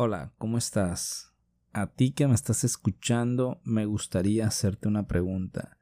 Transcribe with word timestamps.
Hola, 0.00 0.32
¿cómo 0.38 0.58
estás? 0.58 1.32
A 1.72 1.88
ti 1.88 2.12
que 2.12 2.28
me 2.28 2.34
estás 2.36 2.62
escuchando, 2.62 3.60
me 3.64 3.84
gustaría 3.84 4.46
hacerte 4.46 4.86
una 4.86 5.08
pregunta. 5.08 5.76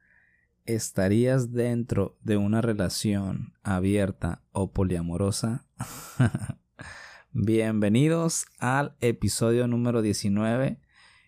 ¿Estarías 0.65 1.51
dentro 1.51 2.17
de 2.23 2.35
una 2.35 2.61
relación 2.61 3.53
abierta 3.61 4.41
o 4.53 4.71
poliamorosa? 4.71 5.67
Bienvenidos 7.31 8.47
al 8.57 8.95
episodio 9.01 9.67
número 9.67 10.01
19, 10.01 10.81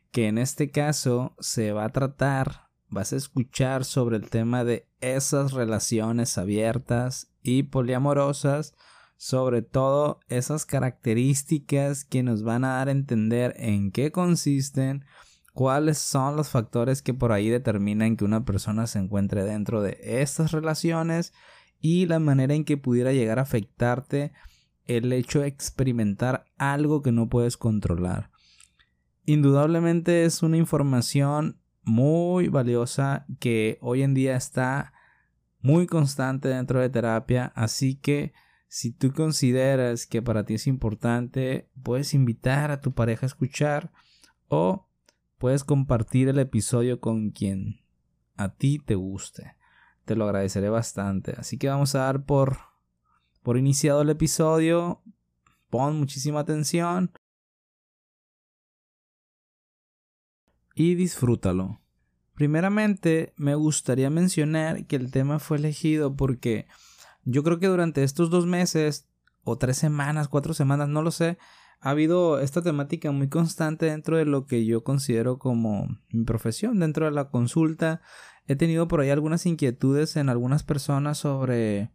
que 0.09 0.27
en 0.27 0.39
este 0.39 0.71
caso 0.71 1.35
se 1.39 1.73
va 1.73 1.85
a 1.85 1.91
tratar, 1.91 2.71
vas 2.87 3.13
a 3.13 3.17
escuchar 3.17 3.85
sobre 3.85 4.17
el 4.17 4.31
tema 4.31 4.63
de 4.63 4.89
esas 4.99 5.51
relaciones 5.51 6.39
abiertas 6.39 7.31
y 7.43 7.61
poliamorosas 7.61 8.73
sobre 9.19 9.61
todo 9.61 10.21
esas 10.29 10.65
características 10.65 12.05
que 12.05 12.23
nos 12.23 12.41
van 12.41 12.63
a 12.63 12.75
dar 12.75 12.87
a 12.87 12.91
entender 12.91 13.53
en 13.57 13.91
qué 13.91 14.13
consisten, 14.13 15.03
cuáles 15.53 15.97
son 15.97 16.37
los 16.37 16.47
factores 16.47 17.01
que 17.01 17.13
por 17.13 17.33
ahí 17.33 17.49
determinan 17.49 18.15
que 18.15 18.23
una 18.23 18.45
persona 18.45 18.87
se 18.87 18.97
encuentre 18.97 19.43
dentro 19.43 19.81
de 19.81 19.99
estas 20.01 20.53
relaciones 20.53 21.33
y 21.81 22.05
la 22.05 22.19
manera 22.19 22.53
en 22.53 22.63
que 22.63 22.77
pudiera 22.77 23.11
llegar 23.11 23.39
a 23.39 23.41
afectarte 23.41 24.31
el 24.85 25.11
hecho 25.11 25.41
de 25.41 25.47
experimentar 25.47 26.45
algo 26.57 27.01
que 27.01 27.11
no 27.11 27.27
puedes 27.27 27.57
controlar. 27.57 28.31
Indudablemente 29.25 30.23
es 30.23 30.43
una 30.43 30.55
información 30.55 31.59
muy 31.83 32.47
valiosa 32.47 33.25
que 33.41 33.79
hoy 33.81 34.01
en 34.01 34.13
día 34.13 34.37
está 34.37 34.93
muy 35.59 35.87
constante 35.87 36.47
dentro 36.47 36.79
de 36.79 36.87
terapia, 36.87 37.51
así 37.53 37.95
que 37.95 38.31
si 38.69 38.91
tú 38.91 39.11
consideras 39.13 40.05
que 40.05 40.21
para 40.21 40.45
ti 40.45 40.53
es 40.53 40.67
importante, 40.67 41.67
puedes 41.81 42.13
invitar 42.13 42.69
a 42.69 42.81
tu 42.81 42.93
pareja 42.93 43.25
a 43.25 43.27
escuchar 43.27 43.91
o 44.47 44.87
puedes 45.39 45.63
compartir 45.63 46.29
el 46.29 46.37
episodio 46.37 47.01
con 47.01 47.31
quien 47.31 47.81
a 48.37 48.53
ti 48.53 48.77
te 48.77 48.93
guste. 48.93 49.55
Te 50.05 50.15
lo 50.15 50.25
agradeceré 50.25 50.69
bastante. 50.69 51.33
Así 51.35 51.57
que 51.57 51.67
vamos 51.67 51.95
a 51.95 52.01
dar 52.01 52.25
por, 52.25 52.59
por 53.41 53.57
iniciado 53.57 54.03
el 54.03 54.11
episodio. 54.11 55.01
Pon 55.71 55.97
muchísima 55.97 56.41
atención. 56.41 57.11
Y 60.75 60.93
disfrútalo. 60.93 61.81
Primeramente, 62.35 63.33
me 63.35 63.55
gustaría 63.55 64.11
mencionar 64.11 64.85
que 64.85 64.95
el 64.95 65.09
tema 65.09 65.39
fue 65.39 65.57
elegido 65.57 66.15
porque 66.15 66.67
yo 67.25 67.43
creo 67.43 67.59
que 67.59 67.67
durante 67.67 68.03
estos 68.03 68.29
dos 68.29 68.45
meses, 68.45 69.07
o 69.43 69.57
tres 69.57 69.77
semanas, 69.77 70.27
cuatro 70.27 70.53
semanas, 70.53 70.89
no 70.89 71.01
lo 71.01 71.11
sé, 71.11 71.37
ha 71.81 71.91
habido 71.91 72.39
esta 72.39 72.61
temática 72.61 73.11
muy 73.11 73.29
constante 73.29 73.85
dentro 73.85 74.17
de 74.17 74.25
lo 74.25 74.45
que 74.45 74.65
yo 74.65 74.83
considero 74.83 75.39
como 75.39 75.87
mi 76.09 76.25
profesión, 76.25 76.79
dentro 76.79 77.05
de 77.05 77.11
la 77.11 77.29
consulta. 77.29 78.01
He 78.47 78.55
tenido 78.55 78.87
por 78.87 78.99
ahí 78.99 79.09
algunas 79.09 79.45
inquietudes 79.45 80.17
en 80.17 80.29
algunas 80.29 80.63
personas 80.63 81.17
sobre 81.17 81.91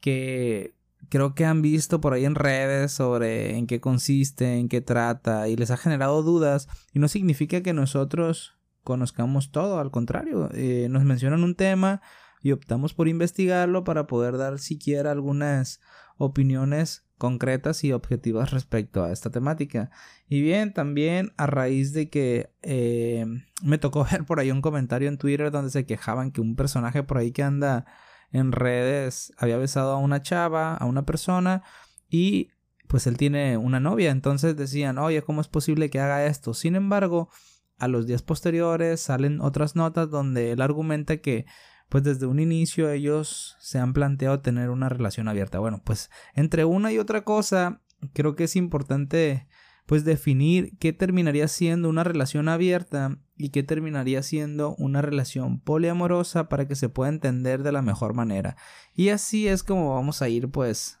que 0.00 0.76
creo 1.08 1.34
que 1.34 1.44
han 1.44 1.62
visto 1.62 2.00
por 2.00 2.12
ahí 2.12 2.24
en 2.24 2.34
redes 2.34 2.92
sobre 2.92 3.56
en 3.56 3.66
qué 3.66 3.80
consiste, 3.80 4.58
en 4.58 4.68
qué 4.68 4.80
trata 4.80 5.48
y 5.48 5.56
les 5.56 5.70
ha 5.70 5.76
generado 5.76 6.22
dudas 6.22 6.68
y 6.92 6.98
no 6.98 7.08
significa 7.08 7.62
que 7.62 7.72
nosotros 7.72 8.54
conozcamos 8.82 9.50
todo, 9.50 9.80
al 9.80 9.90
contrario, 9.90 10.48
eh, 10.52 10.86
nos 10.90 11.04
mencionan 11.04 11.42
un 11.42 11.56
tema, 11.56 12.02
y 12.46 12.52
optamos 12.52 12.94
por 12.94 13.08
investigarlo 13.08 13.82
para 13.82 14.06
poder 14.06 14.38
dar 14.38 14.60
siquiera 14.60 15.10
algunas 15.10 15.80
opiniones 16.16 17.04
concretas 17.18 17.82
y 17.82 17.90
objetivas 17.90 18.52
respecto 18.52 19.02
a 19.02 19.10
esta 19.10 19.30
temática. 19.30 19.90
Y 20.28 20.42
bien, 20.42 20.72
también 20.72 21.32
a 21.38 21.48
raíz 21.48 21.92
de 21.92 22.08
que 22.08 22.50
eh, 22.62 23.26
me 23.64 23.78
tocó 23.78 24.06
ver 24.08 24.24
por 24.24 24.38
ahí 24.38 24.52
un 24.52 24.62
comentario 24.62 25.08
en 25.08 25.18
Twitter 25.18 25.50
donde 25.50 25.72
se 25.72 25.86
quejaban 25.86 26.30
que 26.30 26.40
un 26.40 26.54
personaje 26.54 27.02
por 27.02 27.18
ahí 27.18 27.32
que 27.32 27.42
anda 27.42 27.84
en 28.30 28.52
redes 28.52 29.32
había 29.38 29.56
besado 29.56 29.90
a 29.94 29.98
una 29.98 30.22
chava, 30.22 30.76
a 30.76 30.84
una 30.84 31.04
persona 31.04 31.64
y 32.08 32.50
pues 32.86 33.08
él 33.08 33.16
tiene 33.16 33.56
una 33.56 33.80
novia. 33.80 34.12
Entonces 34.12 34.56
decían, 34.56 34.98
oye, 34.98 35.20
¿cómo 35.22 35.40
es 35.40 35.48
posible 35.48 35.90
que 35.90 35.98
haga 35.98 36.26
esto? 36.26 36.54
Sin 36.54 36.76
embargo, 36.76 37.28
a 37.76 37.88
los 37.88 38.06
días 38.06 38.22
posteriores 38.22 39.00
salen 39.00 39.40
otras 39.40 39.74
notas 39.74 40.10
donde 40.10 40.52
él 40.52 40.60
argumenta 40.60 41.16
que 41.16 41.44
pues 41.88 42.04
desde 42.04 42.26
un 42.26 42.40
inicio 42.40 42.90
ellos 42.90 43.56
se 43.60 43.78
han 43.78 43.92
planteado 43.92 44.40
tener 44.40 44.70
una 44.70 44.88
relación 44.88 45.28
abierta. 45.28 45.58
Bueno, 45.58 45.82
pues 45.84 46.10
entre 46.34 46.64
una 46.64 46.92
y 46.92 46.98
otra 46.98 47.22
cosa, 47.22 47.80
creo 48.12 48.34
que 48.34 48.44
es 48.44 48.56
importante 48.56 49.46
pues 49.86 50.04
definir 50.04 50.76
qué 50.78 50.92
terminaría 50.92 51.46
siendo 51.46 51.88
una 51.88 52.02
relación 52.02 52.48
abierta 52.48 53.18
y 53.36 53.50
qué 53.50 53.62
terminaría 53.62 54.22
siendo 54.22 54.74
una 54.76 55.00
relación 55.00 55.60
poliamorosa 55.60 56.48
para 56.48 56.66
que 56.66 56.74
se 56.74 56.88
pueda 56.88 57.08
entender 57.08 57.62
de 57.62 57.72
la 57.72 57.82
mejor 57.82 58.12
manera. 58.12 58.56
Y 58.94 59.10
así 59.10 59.46
es 59.46 59.62
como 59.62 59.94
vamos 59.94 60.22
a 60.22 60.28
ir 60.28 60.50
pues 60.50 60.98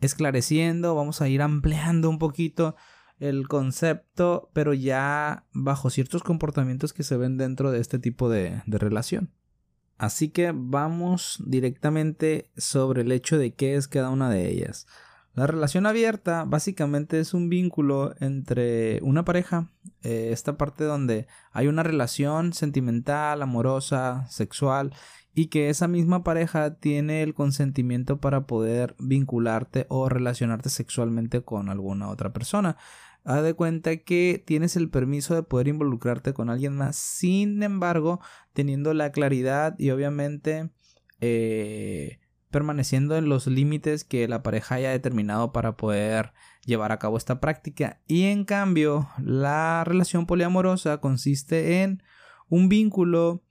esclareciendo, 0.00 0.94
vamos 0.94 1.20
a 1.22 1.28
ir 1.28 1.42
ampliando 1.42 2.08
un 2.08 2.18
poquito 2.18 2.76
el 3.18 3.48
concepto, 3.48 4.50
pero 4.52 4.74
ya 4.74 5.46
bajo 5.52 5.90
ciertos 5.90 6.22
comportamientos 6.22 6.92
que 6.92 7.04
se 7.04 7.16
ven 7.16 7.36
dentro 7.36 7.70
de 7.70 7.80
este 7.80 7.98
tipo 7.98 8.28
de, 8.28 8.62
de 8.66 8.78
relación. 8.78 9.32
Así 9.98 10.28
que 10.28 10.52
vamos 10.54 11.42
directamente 11.46 12.50
sobre 12.56 13.02
el 13.02 13.12
hecho 13.12 13.38
de 13.38 13.54
qué 13.54 13.76
es 13.76 13.88
cada 13.88 14.10
una 14.10 14.30
de 14.30 14.48
ellas. 14.48 14.86
La 15.34 15.46
relación 15.46 15.86
abierta 15.86 16.44
básicamente 16.44 17.18
es 17.18 17.32
un 17.32 17.48
vínculo 17.48 18.14
entre 18.20 19.00
una 19.02 19.24
pareja, 19.24 19.70
eh, 20.02 20.28
esta 20.30 20.58
parte 20.58 20.84
donde 20.84 21.26
hay 21.52 21.68
una 21.68 21.82
relación 21.82 22.52
sentimental, 22.52 23.40
amorosa, 23.40 24.26
sexual, 24.28 24.92
y 25.34 25.46
que 25.46 25.70
esa 25.70 25.88
misma 25.88 26.22
pareja 26.22 26.74
tiene 26.74 27.22
el 27.22 27.32
consentimiento 27.32 28.20
para 28.20 28.46
poder 28.46 28.94
vincularte 28.98 29.86
o 29.88 30.10
relacionarte 30.10 30.68
sexualmente 30.68 31.40
con 31.40 31.70
alguna 31.70 32.10
otra 32.10 32.34
persona 32.34 32.76
haz 33.24 33.42
de 33.42 33.54
cuenta 33.54 33.96
que 33.98 34.42
tienes 34.44 34.76
el 34.76 34.90
permiso 34.90 35.34
de 35.34 35.42
poder 35.42 35.68
involucrarte 35.68 36.32
con 36.32 36.50
alguien 36.50 36.76
más, 36.76 36.96
sin 36.96 37.62
embargo, 37.62 38.20
teniendo 38.52 38.94
la 38.94 39.12
claridad 39.12 39.74
y 39.78 39.90
obviamente 39.90 40.70
eh, 41.20 42.18
permaneciendo 42.50 43.16
en 43.16 43.28
los 43.28 43.46
límites 43.46 44.04
que 44.04 44.28
la 44.28 44.42
pareja 44.42 44.76
haya 44.76 44.90
determinado 44.90 45.52
para 45.52 45.76
poder 45.76 46.32
llevar 46.64 46.92
a 46.92 46.98
cabo 46.98 47.16
esta 47.16 47.40
práctica. 47.40 48.00
Y 48.06 48.24
en 48.24 48.44
cambio, 48.44 49.08
la 49.18 49.84
relación 49.84 50.26
poliamorosa 50.26 50.98
consiste 50.98 51.82
en 51.82 52.02
un 52.48 52.68
vínculo 52.68 53.42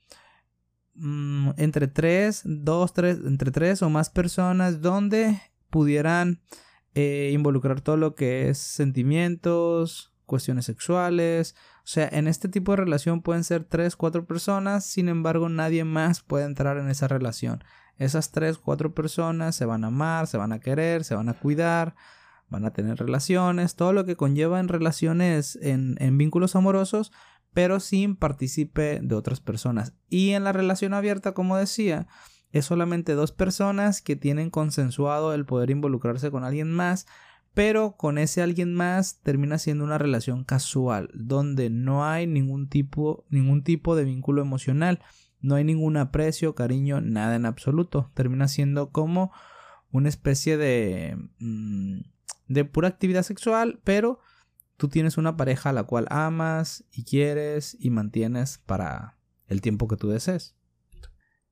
mm, 0.93 1.51
entre 1.57 1.87
tres, 1.87 2.41
dos, 2.45 2.93
tres, 2.93 3.17
entre 3.25 3.51
tres 3.51 3.81
o 3.81 3.89
más 3.89 4.09
personas 4.09 4.81
donde 4.81 5.41
pudieran 5.69 6.41
eh, 6.93 7.31
involucrar 7.33 7.81
todo 7.81 7.97
lo 7.97 8.15
que 8.15 8.49
es 8.49 8.57
sentimientos, 8.57 10.13
cuestiones 10.25 10.65
sexuales. 10.65 11.55
O 11.79 11.87
sea, 11.87 12.07
en 12.11 12.27
este 12.27 12.47
tipo 12.47 12.71
de 12.71 12.77
relación 12.77 13.21
pueden 13.21 13.43
ser 13.43 13.63
tres, 13.63 13.95
cuatro 13.95 14.25
personas, 14.25 14.85
sin 14.85 15.09
embargo 15.09 15.49
nadie 15.49 15.83
más 15.83 16.21
puede 16.21 16.45
entrar 16.45 16.77
en 16.77 16.89
esa 16.89 17.07
relación. 17.07 17.63
Esas 17.97 18.31
tres, 18.31 18.57
cuatro 18.57 18.93
personas 18.93 19.55
se 19.55 19.65
van 19.65 19.83
a 19.83 19.87
amar, 19.87 20.27
se 20.27 20.37
van 20.37 20.53
a 20.53 20.59
querer, 20.59 21.03
se 21.03 21.15
van 21.15 21.29
a 21.29 21.33
cuidar, 21.33 21.95
van 22.49 22.65
a 22.65 22.71
tener 22.71 22.97
relaciones, 22.97 23.75
todo 23.75 23.93
lo 23.93 24.05
que 24.05 24.15
conlleva 24.15 24.59
en 24.59 24.67
relaciones, 24.67 25.59
en, 25.61 25.95
en 25.99 26.17
vínculos 26.17 26.55
amorosos, 26.55 27.11
pero 27.53 27.79
sin 27.79 28.15
partícipe 28.15 28.99
de 29.01 29.15
otras 29.15 29.39
personas. 29.39 29.93
Y 30.09 30.31
en 30.31 30.43
la 30.43 30.53
relación 30.53 30.93
abierta, 30.93 31.33
como 31.33 31.57
decía, 31.57 32.07
es 32.51 32.65
solamente 32.65 33.13
dos 33.13 33.31
personas 33.31 34.01
que 34.01 34.15
tienen 34.15 34.49
consensuado 34.49 35.33
el 35.33 35.45
poder 35.45 35.69
involucrarse 35.69 36.31
con 36.31 36.43
alguien 36.43 36.71
más, 36.71 37.07
pero 37.53 37.97
con 37.97 38.17
ese 38.17 38.41
alguien 38.41 38.73
más 38.73 39.19
termina 39.21 39.57
siendo 39.57 39.83
una 39.83 39.97
relación 39.97 40.43
casual, 40.43 41.09
donde 41.13 41.69
no 41.69 42.05
hay 42.05 42.27
ningún 42.27 42.69
tipo, 42.69 43.25
ningún 43.29 43.63
tipo 43.63 43.95
de 43.95 44.05
vínculo 44.05 44.41
emocional, 44.41 44.99
no 45.39 45.55
hay 45.55 45.63
ningún 45.63 45.97
aprecio, 45.97 46.55
cariño, 46.55 47.01
nada 47.01 47.35
en 47.35 47.45
absoluto. 47.45 48.11
Termina 48.13 48.47
siendo 48.47 48.91
como 48.91 49.31
una 49.91 50.07
especie 50.07 50.55
de, 50.57 51.17
mm, 51.39 52.01
de 52.47 52.65
pura 52.65 52.87
actividad 52.87 53.23
sexual, 53.23 53.81
pero 53.83 54.19
tú 54.77 54.87
tienes 54.87 55.17
una 55.17 55.37
pareja 55.37 55.69
a 55.69 55.73
la 55.73 55.83
cual 55.83 56.07
amas 56.09 56.85
y 56.91 57.03
quieres 57.03 57.75
y 57.79 57.89
mantienes 57.89 58.59
para 58.59 59.17
el 59.47 59.61
tiempo 59.61 59.87
que 59.87 59.97
tú 59.97 60.09
desees. 60.09 60.55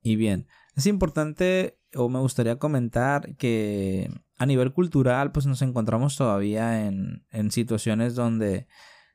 Y 0.01 0.15
bien, 0.15 0.47
es 0.79 0.87
importante 0.87 1.77
o 1.95 2.09
me 2.09 2.19
gustaría 2.19 2.57
comentar 2.57 3.35
que 3.35 4.09
a 4.37 4.45
nivel 4.45 4.73
cultural 4.73 5.31
pues 5.31 5.45
nos 5.45 5.61
encontramos 5.61 6.15
todavía 6.15 6.85
en, 6.85 7.25
en 7.31 7.51
situaciones 7.51 8.15
donde 8.15 8.67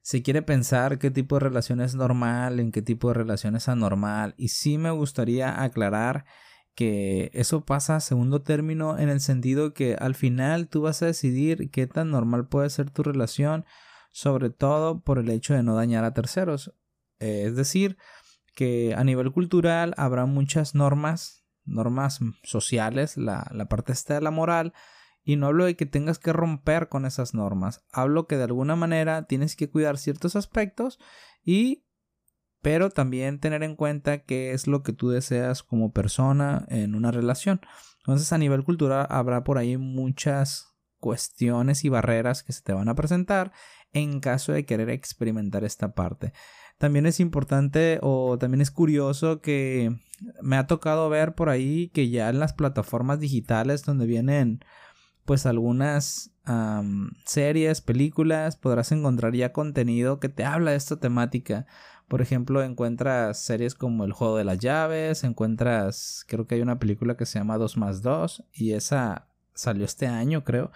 se 0.02 0.22
quiere 0.22 0.42
pensar 0.42 0.98
qué 0.98 1.10
tipo 1.10 1.36
de 1.36 1.40
relación 1.40 1.80
es 1.80 1.94
normal, 1.94 2.60
en 2.60 2.72
qué 2.72 2.82
tipo 2.82 3.08
de 3.08 3.14
relación 3.14 3.56
es 3.56 3.68
anormal. 3.68 4.34
Y 4.36 4.48
sí 4.48 4.76
me 4.76 4.90
gustaría 4.90 5.62
aclarar 5.62 6.26
que 6.74 7.30
eso 7.32 7.64
pasa 7.64 7.96
a 7.96 8.00
segundo 8.00 8.42
término 8.42 8.98
en 8.98 9.08
el 9.08 9.20
sentido 9.20 9.72
que 9.72 9.94
al 9.94 10.14
final 10.14 10.68
tú 10.68 10.82
vas 10.82 11.02
a 11.02 11.06
decidir 11.06 11.70
qué 11.70 11.86
tan 11.86 12.10
normal 12.10 12.48
puede 12.48 12.68
ser 12.70 12.90
tu 12.90 13.02
relación 13.02 13.64
sobre 14.14 14.50
todo 14.50 15.00
por 15.00 15.18
el 15.18 15.28
hecho 15.28 15.54
de 15.54 15.64
no 15.64 15.74
dañar 15.74 16.04
a 16.04 16.14
terceros. 16.14 16.72
Eh, 17.18 17.44
es 17.46 17.56
decir, 17.56 17.96
que 18.54 18.94
a 18.94 19.02
nivel 19.04 19.32
cultural 19.32 19.94
habrá 19.96 20.26
muchas 20.26 20.74
normas, 20.74 21.43
normas 21.64 22.20
sociales, 22.42 23.16
la, 23.16 23.46
la 23.52 23.68
parte 23.68 23.92
esta 23.92 24.14
de 24.14 24.20
la 24.20 24.30
moral, 24.30 24.72
y 25.22 25.36
no 25.36 25.46
hablo 25.46 25.64
de 25.64 25.76
que 25.76 25.86
tengas 25.86 26.18
que 26.18 26.32
romper 26.32 26.88
con 26.88 27.06
esas 27.06 27.34
normas, 27.34 27.84
hablo 27.92 28.26
que 28.26 28.36
de 28.36 28.44
alguna 28.44 28.76
manera 28.76 29.26
tienes 29.26 29.56
que 29.56 29.70
cuidar 29.70 29.96
ciertos 29.96 30.36
aspectos 30.36 30.98
y 31.42 31.84
pero 32.64 32.88
también 32.88 33.40
tener 33.40 33.62
en 33.62 33.76
cuenta 33.76 34.24
qué 34.24 34.52
es 34.52 34.66
lo 34.66 34.82
que 34.82 34.94
tú 34.94 35.10
deseas 35.10 35.62
como 35.62 35.92
persona 35.92 36.64
en 36.70 36.94
una 36.94 37.10
relación. 37.10 37.60
Entonces 37.98 38.32
a 38.32 38.38
nivel 38.38 38.64
cultural 38.64 39.06
habrá 39.10 39.44
por 39.44 39.58
ahí 39.58 39.76
muchas 39.76 40.73
cuestiones 41.04 41.84
y 41.84 41.90
barreras 41.90 42.42
que 42.42 42.54
se 42.54 42.62
te 42.62 42.72
van 42.72 42.88
a 42.88 42.94
presentar 42.94 43.52
en 43.92 44.20
caso 44.20 44.52
de 44.52 44.64
querer 44.64 44.88
experimentar 44.88 45.62
esta 45.62 45.94
parte. 45.94 46.32
También 46.78 47.04
es 47.04 47.20
importante 47.20 47.98
o 48.00 48.38
también 48.38 48.62
es 48.62 48.70
curioso 48.70 49.42
que 49.42 49.94
me 50.40 50.56
ha 50.56 50.66
tocado 50.66 51.10
ver 51.10 51.34
por 51.34 51.50
ahí 51.50 51.88
que 51.88 52.08
ya 52.08 52.30
en 52.30 52.38
las 52.38 52.54
plataformas 52.54 53.20
digitales 53.20 53.84
donde 53.84 54.06
vienen 54.06 54.64
pues 55.26 55.44
algunas 55.44 56.32
series, 57.26 57.82
películas, 57.82 58.56
podrás 58.56 58.90
encontrar 58.90 59.34
ya 59.34 59.52
contenido 59.52 60.20
que 60.20 60.30
te 60.30 60.46
habla 60.46 60.70
de 60.70 60.78
esta 60.78 60.98
temática. 60.98 61.66
Por 62.08 62.22
ejemplo, 62.22 62.62
encuentras 62.62 63.42
series 63.42 63.74
como 63.74 64.06
El 64.06 64.12
Juego 64.12 64.38
de 64.38 64.44
las 64.44 64.58
Llaves, 64.58 65.22
encuentras, 65.22 66.24
creo 66.28 66.46
que 66.46 66.54
hay 66.54 66.62
una 66.62 66.78
película 66.78 67.18
que 67.18 67.26
se 67.26 67.38
llama 67.38 67.58
2 67.58 67.76
más 67.76 68.00
2 68.00 68.44
y 68.54 68.72
esa 68.72 69.28
salió 69.54 69.84
este 69.84 70.06
año, 70.06 70.44
creo, 70.44 70.70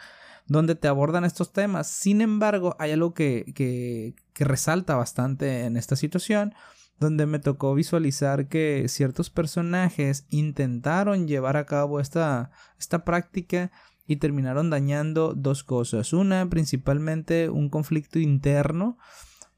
donde 0.47 0.75
te 0.75 0.89
abordan 0.89 1.25
estos 1.25 1.53
temas. 1.53 1.89
Sin 1.89 2.21
embargo, 2.21 2.77
hay 2.79 2.93
algo 2.93 3.15
que, 3.15 3.53
que, 3.55 4.15
resalta 4.45 4.97
bastante 4.97 5.65
en 5.65 5.77
esta 5.77 5.97
situación, 5.97 6.55
donde 6.99 7.27
me 7.27 7.39
tocó 7.39 7.75
visualizar 7.75 8.49
que 8.49 8.87
ciertos 8.89 9.31
personajes 9.31 10.27
intentaron 10.31 11.29
llevar 11.29 11.57
a 11.57 11.67
cabo 11.67 12.01
esta, 12.01 12.51
esta 12.79 13.05
práctica 13.05 13.71
y 14.07 14.17
terminaron 14.17 14.71
dañando 14.71 15.35
dos 15.35 15.65
cosas. 15.65 16.13
Una, 16.13 16.49
principalmente 16.49 17.51
un 17.51 17.69
conflicto 17.69 18.19
interno 18.19 18.97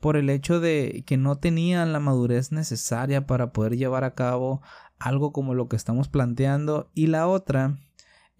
por 0.00 0.16
el 0.16 0.28
hecho 0.30 0.60
de 0.60 1.04
que 1.06 1.16
no 1.16 1.38
tenían 1.38 1.92
la 1.92 2.00
madurez 2.00 2.52
necesaria 2.52 3.26
para 3.26 3.52
poder 3.52 3.76
llevar 3.76 4.02
a 4.02 4.14
cabo 4.14 4.62
algo 4.98 5.32
como 5.32 5.54
lo 5.54 5.68
que 5.68 5.76
estamos 5.76 6.08
planteando 6.08 6.90
y 6.94 7.06
la 7.06 7.28
otra 7.28 7.78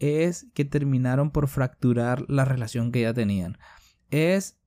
es 0.00 0.48
que 0.54 0.64
terminaron 0.64 1.30
por 1.30 1.46
fracturar 1.46 2.24
la 2.28 2.44
relación 2.44 2.90
que 2.90 3.02
ya 3.02 3.14
tenían. 3.14 3.58
Es 4.10 4.58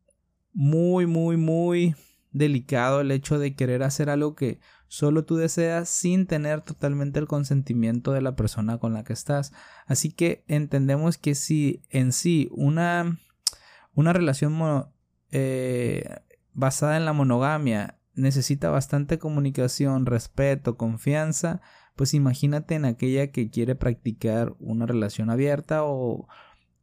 muy, 0.54 1.06
muy, 1.08 1.36
muy 1.36 1.96
delicado 2.32 3.02
el 3.02 3.12
hecho 3.12 3.38
de 3.40 3.56
querer 3.56 3.84
hacer 3.84 4.10
algo 4.10 4.36
que 4.36 4.60
solo 4.88 5.26
tú 5.26 5.36
deseas 5.36 5.90
sin 5.90 6.28
tener 6.28 6.62
totalmente 6.62 7.20
el 7.20 7.28
consentimiento 7.28 8.12
de 8.12 8.22
la 8.22 8.36
persona 8.36 8.78
con 8.78 8.94
la 8.94 9.04
que 9.04 9.14
estás. 9.14 9.52
Así 9.88 10.12
que 10.12 10.44
entendemos 10.48 11.18
que 11.18 11.36
si 11.36 11.82
en 11.90 12.12
sí 12.12 12.50
una, 12.52 13.20
una 13.94 14.14
relación 14.14 14.88
eh, 15.32 16.16
basada 16.54 16.98
en 16.98 17.06
la 17.06 17.14
monogamia 17.14 17.98
necesita 18.16 18.70
bastante 18.70 19.20
comunicación, 19.20 20.06
respeto, 20.06 20.78
confianza, 20.78 21.62
pues 21.96 22.14
imagínate 22.14 22.76
en 22.76 22.86
aquella 22.86 23.32
que 23.32 23.50
quiere 23.50 23.76
practicar 23.76 24.56
una 24.60 24.86
relación 24.86 25.30
abierta 25.30 25.84
o, 25.84 26.28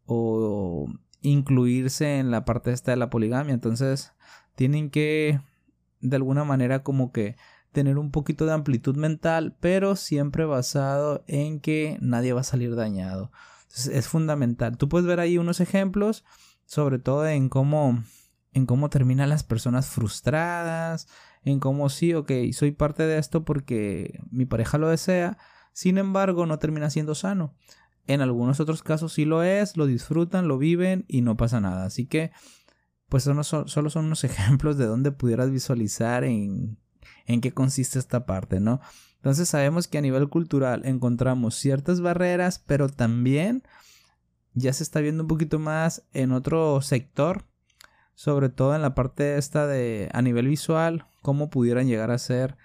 o 0.07 0.87
incluirse 1.21 2.19
en 2.19 2.31
la 2.31 2.45
parte 2.45 2.73
esta 2.73 2.93
de 2.93 2.97
la 2.97 3.11
poligamia. 3.11 3.55
Entonces 3.55 4.13
tienen 4.55 4.91
que 4.91 5.41
de 6.01 6.17
alguna 6.17 6.45
manera 6.45 6.83
como 6.83 7.13
que 7.13 7.37
tener 7.73 7.99
un 7.99 8.11
poquito 8.11 8.47
de 8.47 8.53
amplitud 8.53 8.97
mental, 8.97 9.57
pero 9.61 9.97
siempre 9.97 10.45
basado 10.45 11.25
en 11.27 11.61
que 11.61 11.99
nadie 12.01 12.33
va 12.33 12.41
a 12.41 12.45
salir 12.45 12.75
dañado. 12.75 13.31
Entonces 13.63 13.95
es 13.95 14.09
fundamental. 14.09 14.77
Tú 14.77 14.89
puedes 14.89 15.07
ver 15.07 15.21
ahí 15.21 15.39
unos 15.39 15.61
ejemplos, 15.61 16.25
sobre 16.65 16.99
todo 16.99 17.27
en 17.29 17.49
cómo 17.49 18.03
en 18.53 18.67
cómo 18.67 18.91
terminan 18.91 19.29
las 19.29 19.45
personas 19.45 19.89
frustradas, 19.89 21.09
en 21.45 21.61
cómo 21.61 21.89
sí, 21.89 22.15
ok, 22.15 22.33
soy 22.53 22.73
parte 22.73 23.05
de 23.05 23.19
esto 23.19 23.45
porque 23.45 24.21
mi 24.31 24.45
pareja 24.45 24.79
lo 24.79 24.89
desea, 24.89 25.39
sin 25.73 25.99
embargo 25.99 26.47
no 26.47 26.59
termina 26.59 26.91
siendo 26.91 27.15
sano. 27.15 27.55
En 28.07 28.21
algunos 28.21 28.59
otros 28.59 28.83
casos 28.83 29.13
sí 29.13 29.25
lo 29.25 29.43
es, 29.43 29.77
lo 29.77 29.87
disfrutan, 29.87 30.49
lo 30.49 30.59
viven 30.59 31.05
y 31.07 31.21
no 31.21 31.37
pasa 31.37 31.61
nada. 31.61 31.85
Así 31.85 32.07
que, 32.07 32.33
pues 33.09 33.23
solo 33.25 33.45
son 33.45 34.05
unos 34.05 34.25
ejemplos 34.25 34.79
de 34.79 34.87
donde 34.87 35.13
pudieras 35.13 35.51
visualizar 35.51 36.25
en, 36.25 36.79
en 37.27 37.41
qué 37.41 37.53
consiste 37.53 37.99
esta 37.99 38.27
parte, 38.27 38.59
¿no? 38.59 38.81
Entonces 39.17 39.49
sabemos 39.49 39.87
que 39.87 39.99
a 39.99 40.01
nivel 40.01 40.29
cultural 40.29 40.83
encontramos 40.87 41.55
ciertas 41.55 42.01
barreras, 42.01 42.59
pero 42.59 42.89
también 42.89 43.63
ya 44.55 44.73
se 44.73 44.83
está 44.83 45.01
viendo 45.01 45.25
un 45.25 45.29
poquito 45.29 45.59
más 45.59 46.03
en 46.13 46.33
otro 46.33 46.81
sector 46.81 47.45
sobre 48.15 48.49
todo 48.49 48.75
en 48.75 48.83
la 48.83 48.95
parte 48.95 49.39
esta 49.39 49.67
de 49.67 50.09
a 50.13 50.23
nivel 50.23 50.49
visual, 50.49 51.07
cómo 51.23 51.51
pudieran 51.51 51.87
llegar 51.87 52.11
a 52.11 52.19
ser 52.19 52.57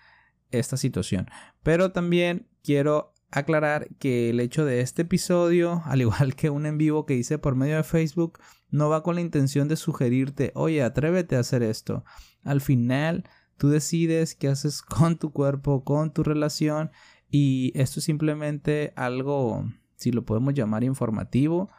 esta 0.51 0.77
situación. 0.77 1.27
Pero 1.63 1.91
también 1.91 2.47
quiero 2.63 3.13
aclarar 3.31 3.89
que 3.99 4.29
el 4.29 4.39
hecho 4.39 4.65
de 4.65 4.81
este 4.81 5.03
episodio, 5.03 5.81
al 5.85 6.01
igual 6.01 6.35
que 6.35 6.49
un 6.49 6.65
en 6.65 6.77
vivo 6.77 7.05
que 7.05 7.15
hice 7.15 7.37
por 7.37 7.55
medio 7.55 7.75
de 7.75 7.83
Facebook, 7.83 8.39
no 8.69 8.89
va 8.89 9.03
con 9.03 9.15
la 9.15 9.21
intención 9.21 9.67
de 9.67 9.75
sugerirte, 9.75 10.51
oye, 10.55 10.83
atrévete 10.83 11.35
a 11.35 11.39
hacer 11.39 11.63
esto. 11.63 12.03
Al 12.43 12.61
final, 12.61 13.27
tú 13.57 13.69
decides 13.69 14.35
qué 14.35 14.47
haces 14.47 14.81
con 14.81 15.17
tu 15.17 15.31
cuerpo, 15.31 15.83
con 15.83 16.13
tu 16.13 16.23
relación, 16.23 16.91
y 17.29 17.71
esto 17.75 17.99
es 17.99 18.05
simplemente 18.05 18.93
algo, 18.95 19.65
si 19.95 20.11
lo 20.11 20.25
podemos 20.25 20.53
llamar 20.53 20.83
informativo, 20.83 21.69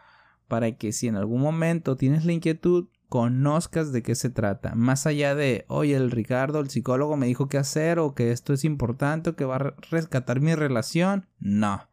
para 0.48 0.72
que 0.76 0.92
si 0.92 1.08
en 1.08 1.16
algún 1.16 1.40
momento 1.40 1.96
tienes 1.96 2.24
la 2.24 2.32
inquietud, 2.32 2.88
conozcas 3.08 3.92
de 3.92 4.02
qué 4.02 4.14
se 4.14 4.30
trata. 4.30 4.74
Más 4.74 5.06
allá 5.06 5.34
de, 5.34 5.64
oye, 5.68 5.94
el 5.94 6.10
Ricardo, 6.10 6.60
el 6.60 6.70
psicólogo, 6.70 7.16
me 7.16 7.26
dijo 7.26 7.48
qué 7.48 7.58
hacer 7.58 7.98
o 7.98 8.14
que 8.14 8.32
esto 8.32 8.52
es 8.52 8.64
importante 8.64 9.30
o 9.30 9.36
que 9.36 9.44
va 9.44 9.56
a 9.56 9.74
rescatar 9.90 10.40
mi 10.40 10.54
relación. 10.54 11.26
No. 11.38 11.88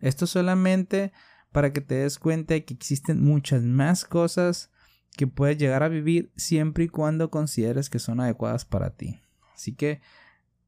Esto 0.00 0.26
solamente 0.26 1.12
para 1.52 1.72
que 1.72 1.80
te 1.80 1.96
des 1.96 2.18
cuenta 2.18 2.54
de 2.54 2.64
que 2.64 2.74
existen 2.74 3.22
muchas 3.22 3.62
más 3.62 4.04
cosas 4.04 4.70
que 5.16 5.26
puedes 5.26 5.56
llegar 5.56 5.82
a 5.82 5.88
vivir 5.88 6.32
siempre 6.36 6.84
y 6.84 6.88
cuando 6.88 7.30
consideres 7.30 7.88
que 7.88 7.98
son 7.98 8.20
adecuadas 8.20 8.64
para 8.64 8.90
ti. 8.90 9.22
Así 9.54 9.74
que 9.74 10.00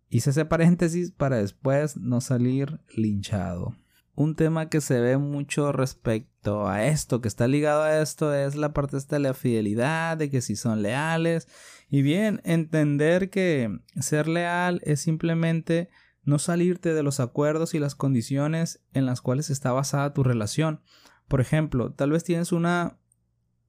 hice 0.08 0.30
ese 0.30 0.46
paréntesis 0.46 1.10
para 1.10 1.36
después 1.36 1.96
no 1.98 2.20
salir 2.20 2.80
linchado 2.94 3.76
un 4.18 4.34
tema 4.34 4.68
que 4.68 4.80
se 4.80 4.98
ve 4.98 5.16
mucho 5.16 5.70
respecto 5.70 6.68
a 6.68 6.86
esto, 6.86 7.20
que 7.20 7.28
está 7.28 7.46
ligado 7.46 7.82
a 7.82 8.00
esto, 8.00 8.34
es 8.34 8.56
la 8.56 8.72
parte 8.72 8.96
de 8.98 9.18
la 9.20 9.32
fidelidad, 9.32 10.16
de 10.16 10.28
que 10.28 10.40
si 10.40 10.56
son 10.56 10.82
leales. 10.82 11.46
Y 11.88 12.02
bien, 12.02 12.40
entender 12.42 13.30
que 13.30 13.78
ser 14.00 14.26
leal 14.26 14.80
es 14.82 15.00
simplemente 15.00 15.88
no 16.24 16.40
salirte 16.40 16.94
de 16.94 17.04
los 17.04 17.20
acuerdos 17.20 17.74
y 17.74 17.78
las 17.78 17.94
condiciones 17.94 18.82
en 18.92 19.06
las 19.06 19.20
cuales 19.20 19.50
está 19.50 19.70
basada 19.70 20.12
tu 20.14 20.24
relación. 20.24 20.82
Por 21.28 21.40
ejemplo, 21.40 21.92
tal 21.92 22.10
vez 22.10 22.24
tienes 22.24 22.50
una 22.50 22.98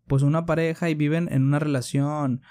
pues 0.08 0.24
una 0.24 0.48
pareja 0.48 0.90
y 0.90 0.96
viven 0.96 1.32
en 1.32 1.44
una 1.44 1.60
relación 1.60 2.42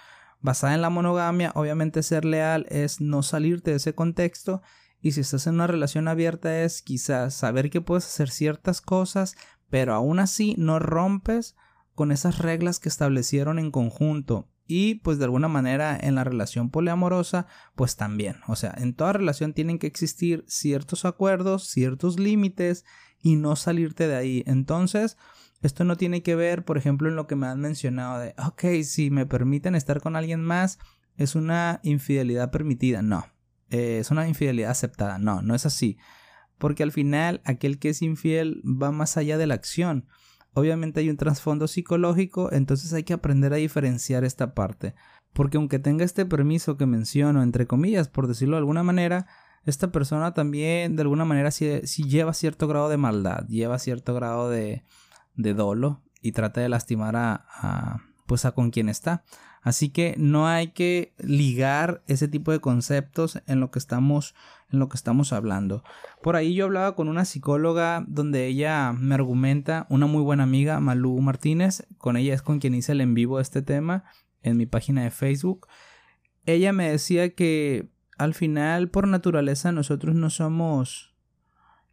basada 0.40 0.76
en 0.76 0.82
la 0.82 0.90
monogamia, 0.90 1.50
obviamente 1.56 2.04
ser 2.04 2.24
leal 2.24 2.64
es 2.68 3.00
no 3.00 3.24
salirte 3.24 3.72
de 3.72 3.78
ese 3.78 3.96
contexto 3.96 4.62
y 5.00 5.12
si 5.12 5.20
estás 5.20 5.46
en 5.46 5.54
una 5.54 5.66
relación 5.66 6.08
abierta 6.08 6.62
es 6.62 6.82
quizás 6.82 7.34
saber 7.34 7.70
que 7.70 7.80
puedes 7.80 8.06
hacer 8.06 8.30
ciertas 8.30 8.80
cosas, 8.80 9.36
pero 9.70 9.94
aún 9.94 10.18
así 10.18 10.54
no 10.58 10.78
rompes 10.78 11.56
con 11.94 12.12
esas 12.12 12.38
reglas 12.38 12.78
que 12.78 12.88
establecieron 12.88 13.58
en 13.58 13.70
conjunto. 13.70 14.48
Y 14.66 14.96
pues 14.96 15.18
de 15.18 15.24
alguna 15.24 15.48
manera 15.48 15.98
en 15.98 16.14
la 16.14 16.24
relación 16.24 16.70
poliamorosa, 16.70 17.46
pues 17.74 17.96
también. 17.96 18.36
O 18.48 18.56
sea, 18.56 18.74
en 18.76 18.94
toda 18.94 19.14
relación 19.14 19.54
tienen 19.54 19.78
que 19.78 19.86
existir 19.86 20.44
ciertos 20.46 21.04
acuerdos, 21.06 21.68
ciertos 21.68 22.20
límites 22.20 22.84
y 23.22 23.36
no 23.36 23.56
salirte 23.56 24.06
de 24.08 24.16
ahí. 24.16 24.44
Entonces, 24.46 25.16
esto 25.62 25.84
no 25.84 25.96
tiene 25.96 26.22
que 26.22 26.34
ver, 26.34 26.64
por 26.64 26.76
ejemplo, 26.76 27.08
en 27.08 27.16
lo 27.16 27.26
que 27.26 27.34
me 27.34 27.46
han 27.46 27.60
mencionado 27.60 28.20
de, 28.20 28.34
ok, 28.46 28.84
si 28.84 29.10
me 29.10 29.26
permiten 29.26 29.74
estar 29.74 30.00
con 30.00 30.16
alguien 30.16 30.44
más, 30.44 30.78
es 31.16 31.34
una 31.34 31.80
infidelidad 31.82 32.50
permitida. 32.50 33.00
No, 33.00 33.24
eh, 33.70 33.98
es 33.98 34.10
una 34.10 34.28
infidelidad 34.28 34.70
aceptada. 34.70 35.18
No, 35.18 35.42
no 35.42 35.54
es 35.54 35.66
así. 35.66 35.98
Porque 36.58 36.82
al 36.82 36.92
final 36.92 37.40
aquel 37.44 37.78
que 37.78 37.90
es 37.90 38.02
infiel 38.02 38.62
va 38.64 38.90
más 38.90 39.16
allá 39.16 39.38
de 39.38 39.46
la 39.46 39.54
acción. 39.54 40.06
Obviamente 40.54 41.00
hay 41.00 41.10
un 41.10 41.16
trasfondo 41.16 41.68
psicológico, 41.68 42.52
entonces 42.52 42.92
hay 42.92 43.04
que 43.04 43.12
aprender 43.12 43.52
a 43.52 43.56
diferenciar 43.56 44.24
esta 44.24 44.54
parte. 44.54 44.94
Porque 45.32 45.56
aunque 45.56 45.78
tenga 45.78 46.04
este 46.04 46.26
permiso 46.26 46.76
que 46.76 46.86
menciono, 46.86 47.42
entre 47.42 47.66
comillas, 47.66 48.08
por 48.08 48.26
decirlo 48.26 48.56
de 48.56 48.60
alguna 48.60 48.82
manera, 48.82 49.26
esta 49.64 49.92
persona 49.92 50.34
también 50.34 50.96
de 50.96 51.02
alguna 51.02 51.24
manera 51.24 51.50
sí, 51.50 51.82
lleva 52.04 52.32
cierto 52.32 52.66
grado 52.66 52.88
de 52.88 52.96
maldad, 52.96 53.46
lleva 53.46 53.78
cierto 53.78 54.14
grado 54.14 54.48
de, 54.48 54.84
de 55.36 55.54
dolo 55.54 56.02
y 56.22 56.32
trata 56.32 56.60
de 56.60 56.68
lastimar 56.68 57.16
a, 57.16 57.46
a, 57.54 58.00
pues 58.26 58.44
a 58.44 58.52
con 58.52 58.70
quien 58.70 58.88
está. 58.88 59.24
Así 59.62 59.90
que 59.90 60.14
no 60.18 60.46
hay 60.46 60.68
que 60.68 61.14
ligar 61.18 62.02
ese 62.06 62.28
tipo 62.28 62.52
de 62.52 62.60
conceptos 62.60 63.40
en 63.46 63.60
lo 63.60 63.70
que 63.70 63.78
estamos 63.78 64.34
en 64.70 64.78
lo 64.78 64.88
que 64.88 64.96
estamos 64.96 65.32
hablando. 65.32 65.82
Por 66.22 66.36
ahí 66.36 66.54
yo 66.54 66.66
hablaba 66.66 66.94
con 66.94 67.08
una 67.08 67.24
psicóloga 67.24 68.04
donde 68.06 68.46
ella 68.46 68.92
me 68.92 69.14
argumenta, 69.14 69.86
una 69.88 70.06
muy 70.06 70.22
buena 70.22 70.42
amiga, 70.42 70.78
Malú 70.80 71.18
Martínez, 71.20 71.86
con 71.96 72.16
ella 72.16 72.34
es 72.34 72.42
con 72.42 72.58
quien 72.58 72.74
hice 72.74 72.92
el 72.92 73.00
en 73.00 73.14
vivo 73.14 73.40
este 73.40 73.62
tema 73.62 74.04
en 74.42 74.56
mi 74.56 74.66
página 74.66 75.02
de 75.04 75.10
Facebook. 75.10 75.68
Ella 76.44 76.72
me 76.72 76.90
decía 76.90 77.34
que 77.34 77.90
al 78.18 78.34
final 78.34 78.90
por 78.90 79.08
naturaleza 79.08 79.72
nosotros 79.72 80.14
no 80.14 80.30
somos 80.30 81.14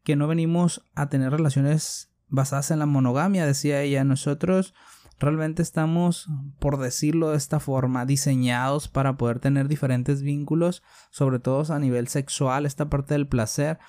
que 0.04 0.16
no 0.16 0.28
venimos 0.28 0.84
a 0.94 1.10
tener 1.10 1.32
relaciones 1.32 2.12
basadas 2.28 2.72
en 2.72 2.80
la 2.80 2.86
monogamia, 2.86 3.46
decía 3.46 3.82
ella, 3.82 4.04
nosotros 4.04 4.74
realmente 5.20 5.62
estamos, 5.62 6.28
por 6.60 6.78
decirlo 6.78 7.32
de 7.32 7.38
esta 7.38 7.60
forma, 7.60 8.06
diseñados 8.06 8.88
para 8.88 9.18
poder 9.18 9.40
tener 9.40 9.68
diferentes 9.68 10.22
vínculos, 10.22 10.84
sobre 11.10 11.40
todo 11.40 11.74
a 11.74 11.80
nivel 11.80 12.08
sexual, 12.08 12.66
esta 12.66 12.90
parte 12.90 13.14
del 13.14 13.28
placer, 13.28 13.80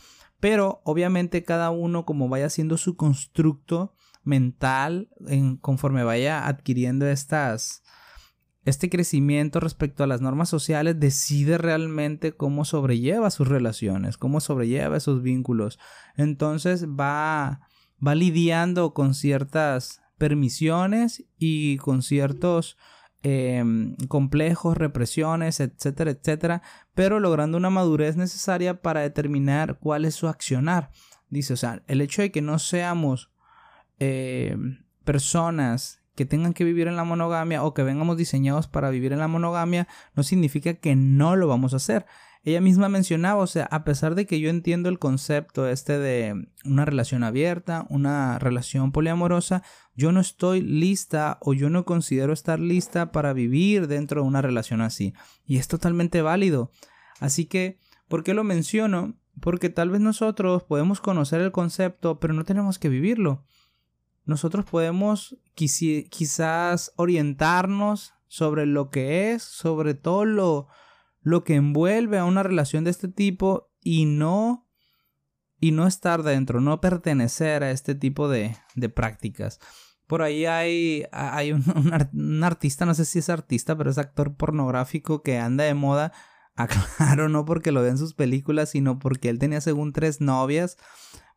pero 0.40 0.80
obviamente 0.84 1.42
cada 1.42 1.70
uno 1.70 2.04
como 2.04 2.28
vaya 2.28 2.46
haciendo 2.46 2.76
su 2.76 2.96
constructo 2.96 3.94
mental 4.22 5.08
en, 5.26 5.56
conforme 5.56 6.04
vaya 6.04 6.46
adquiriendo 6.46 7.06
estas 7.06 7.82
este 8.66 8.90
crecimiento 8.90 9.60
respecto 9.60 10.02
a 10.02 10.08
las 10.08 10.20
normas 10.20 10.48
sociales 10.48 10.98
decide 10.98 11.56
realmente 11.56 12.32
cómo 12.32 12.64
sobrelleva 12.64 13.30
sus 13.30 13.46
relaciones, 13.46 14.18
cómo 14.18 14.40
sobrelleva 14.40 14.96
esos 14.96 15.22
vínculos. 15.22 15.78
Entonces 16.16 16.84
va, 16.84 17.60
va 18.04 18.14
lidiando 18.16 18.92
con 18.92 19.14
ciertas 19.14 20.02
permisiones 20.18 21.24
y 21.38 21.76
con 21.78 22.02
ciertos 22.02 22.76
em, 23.22 23.96
complejos, 24.08 24.76
represiones, 24.76 25.60
etcétera, 25.60 26.12
etcétera, 26.12 26.62
pero 26.94 27.20
logrando 27.20 27.58
una 27.58 27.70
madurez 27.70 28.16
necesaria 28.16 28.82
para 28.82 29.00
determinar 29.00 29.78
cuál 29.78 30.04
es 30.04 30.14
su 30.14 30.28
accionar. 30.28 30.90
Dice, 31.28 31.54
o 31.54 31.56
sea, 31.56 31.82
el 31.86 32.00
hecho 32.00 32.22
de 32.22 32.30
que 32.30 32.42
no 32.42 32.58
seamos 32.58 33.30
em, 33.98 34.84
personas 35.04 36.02
que 36.14 36.24
tengan 36.24 36.54
que 36.54 36.64
vivir 36.64 36.88
en 36.88 36.96
la 36.96 37.04
monogamia 37.04 37.62
o 37.62 37.74
que 37.74 37.82
vengamos 37.82 38.16
diseñados 38.16 38.68
para 38.68 38.90
vivir 38.90 39.12
en 39.12 39.18
la 39.18 39.28
monogamia 39.28 39.86
no 40.14 40.22
significa 40.22 40.74
que 40.74 40.96
no 40.96 41.36
lo 41.36 41.46
vamos 41.46 41.74
a 41.74 41.76
hacer. 41.76 42.06
Ella 42.46 42.62
misma 42.62 42.88
mencionaba, 42.88 43.42
o 43.42 43.46
sea, 43.46 43.64
a 43.70 43.84
pesar 43.84 44.14
de 44.14 44.24
que 44.24 44.40
yo 44.40 44.48
entiendo 44.48 44.88
el 44.88 44.98
concepto 44.98 45.68
este 45.68 45.98
de 45.98 46.48
una 46.64 46.86
relación 46.86 47.24
abierta, 47.24 47.86
una 47.90 48.38
relación 48.38 48.92
poliamorosa, 48.92 49.62
yo 49.94 50.12
no 50.12 50.20
estoy 50.20 50.62
lista 50.62 51.36
o 51.42 51.52
yo 51.52 51.68
no 51.68 51.84
considero 51.84 52.32
estar 52.32 52.58
lista 52.58 53.12
para 53.12 53.34
vivir 53.34 53.88
dentro 53.88 54.22
de 54.22 54.28
una 54.28 54.40
relación 54.40 54.80
así. 54.80 55.12
Y 55.44 55.58
es 55.58 55.68
totalmente 55.68 56.22
válido. 56.22 56.70
Así 57.20 57.44
que, 57.46 57.78
¿por 58.08 58.24
qué 58.24 58.32
lo 58.32 58.44
menciono? 58.44 59.18
Porque 59.40 59.68
tal 59.68 59.90
vez 59.90 60.00
nosotros 60.00 60.62
podemos 60.62 61.00
conocer 61.02 61.42
el 61.42 61.52
concepto, 61.52 62.20
pero 62.20 62.32
no 62.32 62.44
tenemos 62.44 62.78
que 62.78 62.88
vivirlo 62.88 63.44
nosotros 64.26 64.64
podemos 64.64 65.38
quizás 65.54 66.92
orientarnos 66.96 68.12
sobre 68.26 68.66
lo 68.66 68.90
que 68.90 69.32
es, 69.32 69.42
sobre 69.42 69.94
todo 69.94 70.24
lo, 70.24 70.66
lo 71.26 71.42
que 71.42 71.56
envuelve 71.56 72.18
a 72.18 72.24
una 72.24 72.44
relación 72.44 72.84
de 72.84 72.90
este 72.90 73.08
tipo 73.08 73.72
y 73.80 74.04
no 74.04 74.68
y 75.58 75.72
no 75.72 75.88
estar 75.88 76.22
dentro, 76.22 76.60
no 76.60 76.80
pertenecer 76.80 77.64
a 77.64 77.72
este 77.72 77.96
tipo 77.96 78.28
de, 78.28 78.56
de 78.76 78.88
prácticas. 78.88 79.58
Por 80.06 80.22
ahí 80.22 80.46
hay, 80.46 81.04
hay 81.10 81.50
un, 81.50 81.64
un, 82.14 82.44
artista, 82.44 82.86
no 82.86 82.94
sé 82.94 83.04
si 83.04 83.18
es 83.18 83.28
artista, 83.28 83.76
pero 83.76 83.90
es 83.90 83.98
actor 83.98 84.36
pornográfico 84.36 85.24
que 85.24 85.38
anda 85.38 85.64
de 85.64 85.74
moda. 85.74 86.12
Aclaro, 86.54 87.28
no 87.28 87.44
porque 87.44 87.72
lo 87.72 87.82
ve 87.82 87.88
en 87.88 87.98
sus 87.98 88.14
películas, 88.14 88.70
sino 88.70 89.00
porque 89.00 89.28
él 89.28 89.40
tenía 89.40 89.60
según 89.60 89.92
tres 89.92 90.20
novias. 90.20 90.76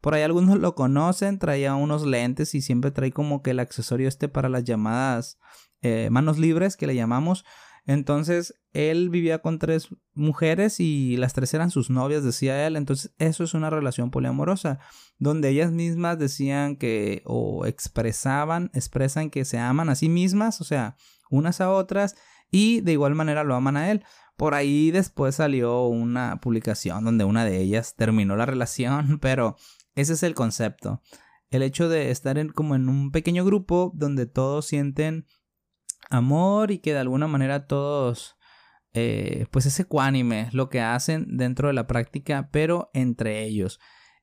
Por 0.02 0.14
ahí 0.14 0.22
algunos 0.22 0.60
lo 0.60 0.76
conocen, 0.76 1.40
traía 1.40 1.74
unos 1.74 2.06
lentes 2.06 2.54
y 2.54 2.62
siempre 2.62 2.92
trae 2.92 3.12
como 3.12 3.42
que 3.42 3.52
el 3.52 3.60
accesorio 3.60 4.08
este 4.08 4.30
para 4.30 4.50
las 4.50 4.66
llamadas 4.66 5.40
eh, 5.82 6.10
manos 6.12 6.38
libres 6.38 6.78
que 6.78 6.86
le 6.86 6.94
llamamos. 6.94 7.44
Entonces 7.90 8.54
él 8.72 9.10
vivía 9.10 9.40
con 9.40 9.58
tres 9.58 9.88
mujeres 10.14 10.80
y 10.80 11.18
las 11.18 11.34
tres 11.34 11.56
eran 11.56 11.72
sus 11.72 11.90
novias, 11.90 12.24
decía 12.24 12.68
él. 12.68 12.76
Entonces 12.76 13.16
eso 13.18 13.44
es 13.44 13.56
una 13.56 13.72
relación 13.72 14.12
poliamorosa, 14.12 14.78
donde 15.18 15.50
ellas 15.50 15.72
mismas 15.72 16.20
decían 16.20 16.76
que 16.76 17.24
o 17.26 17.66
expresaban, 17.66 18.70
expresan 18.76 19.32
que 19.32 19.44
se 19.44 19.58
aman 19.58 19.90
a 19.90 19.96
sí 19.96 20.08
mismas, 20.08 20.62
o 20.62 20.66
sea, 20.66 20.98
unas 21.32 21.62
a 21.62 21.72
otras, 21.72 22.16
y 22.52 22.82
de 22.82 22.92
igual 22.92 23.16
manera 23.16 23.44
lo 23.44 23.56
aman 23.56 23.76
a 23.76 23.90
él. 23.90 24.04
Por 24.38 24.54
ahí 24.54 24.92
después 24.92 25.34
salió 25.34 25.88
una 25.88 26.40
publicación 26.42 27.04
donde 27.04 27.24
una 27.24 27.44
de 27.44 27.58
ellas 27.58 27.96
terminó 27.96 28.36
la 28.36 28.46
relación, 28.46 29.18
pero 29.20 29.56
ese 29.96 30.14
es 30.14 30.22
el 30.22 30.36
concepto. 30.36 31.02
El 31.50 31.64
hecho 31.64 31.90
de 31.90 32.12
estar 32.12 32.38
en, 32.38 32.50
como 32.50 32.76
en 32.76 32.88
un 32.88 33.10
pequeño 33.12 33.44
grupo 33.44 33.92
donde 33.96 34.28
todos 34.28 34.68
sienten 34.68 35.26
amor 36.10 36.72
y 36.72 36.80
que 36.80 36.94
de 36.94 37.00
alguna 37.00 37.28
manera 37.28 37.68
todos, 37.68 38.38
eh, 38.94 39.46
pues 39.52 39.66
es 39.66 39.80
ecuánime 39.80 40.50
lo 40.52 40.70
que 40.70 40.82
hacen 40.82 41.38
dentro 41.38 41.68
de 41.68 41.74
la 41.74 41.88
práctica, 41.88 42.50
pero 42.52 42.90
entre 42.94 43.44
ellos. 43.44 43.80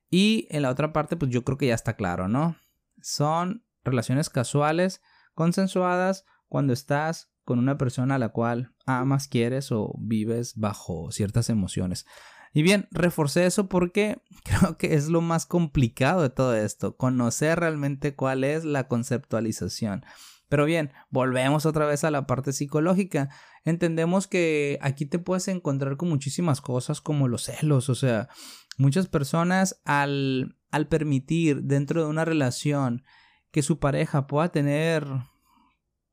Y 0.09 0.47
en 0.49 0.61
la 0.61 0.69
otra 0.69 0.93
parte, 0.93 1.17
pues 1.17 1.31
yo 1.31 1.43
creo 1.43 1.57
que 1.57 1.67
ya 1.67 1.75
está 1.75 1.95
claro, 1.95 2.27
¿no? 2.27 2.55
Son 3.01 3.65
relaciones 3.83 4.29
casuales, 4.29 5.01
consensuadas, 5.33 6.25
cuando 6.47 6.73
estás 6.73 7.31
con 7.43 7.59
una 7.59 7.77
persona 7.77 8.15
a 8.15 8.19
la 8.19 8.29
cual 8.29 8.73
amas, 8.85 9.27
quieres 9.27 9.71
o 9.71 9.93
vives 9.99 10.55
bajo 10.57 11.11
ciertas 11.11 11.49
emociones. 11.49 12.05
Y 12.53 12.61
bien, 12.61 12.87
reforcé 12.91 13.45
eso 13.45 13.69
porque 13.69 14.21
creo 14.43 14.77
que 14.77 14.95
es 14.95 15.07
lo 15.07 15.21
más 15.21 15.45
complicado 15.45 16.21
de 16.21 16.29
todo 16.29 16.55
esto, 16.55 16.97
conocer 16.97 17.59
realmente 17.59 18.15
cuál 18.15 18.43
es 18.43 18.65
la 18.65 18.87
conceptualización. 18.87 20.03
Pero 20.49 20.65
bien, 20.65 20.91
volvemos 21.09 21.65
otra 21.65 21.85
vez 21.85 22.03
a 22.03 22.11
la 22.11 22.25
parte 22.25 22.53
psicológica. 22.53 23.29
Entendemos 23.65 24.27
que 24.27 24.79
aquí 24.81 25.05
te 25.05 25.19
puedes 25.19 25.47
encontrar 25.47 25.97
con 25.97 26.09
muchísimas 26.09 26.61
cosas 26.61 27.01
como 27.01 27.27
los 27.27 27.43
celos, 27.43 27.89
o 27.89 27.95
sea, 27.95 28.29
muchas 28.77 29.07
personas 29.07 29.81
al, 29.83 30.57
al 30.71 30.87
permitir 30.87 31.63
dentro 31.63 32.01
de 32.01 32.09
una 32.09 32.25
relación 32.25 33.03
que 33.51 33.61
su 33.61 33.79
pareja 33.79 34.27
pueda 34.27 34.49
tener 34.49 35.05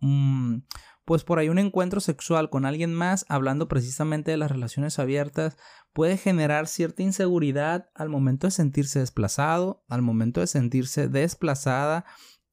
mm, 0.00 0.58
pues 1.04 1.22
por 1.22 1.38
ahí 1.38 1.48
un 1.48 1.58
encuentro 1.58 2.00
sexual 2.00 2.48
con 2.50 2.64
alguien 2.64 2.94
más, 2.94 3.26
hablando 3.28 3.68
precisamente 3.68 4.30
de 4.30 4.36
las 4.36 4.50
relaciones 4.50 4.98
abiertas, 4.98 5.56
puede 5.92 6.16
generar 6.16 6.66
cierta 6.66 7.02
inseguridad 7.02 7.90
al 7.94 8.08
momento 8.08 8.46
de 8.46 8.52
sentirse 8.52 9.00
desplazado, 9.00 9.84
al 9.88 10.02
momento 10.02 10.40
de 10.40 10.46
sentirse 10.46 11.08
desplazada 11.08 12.04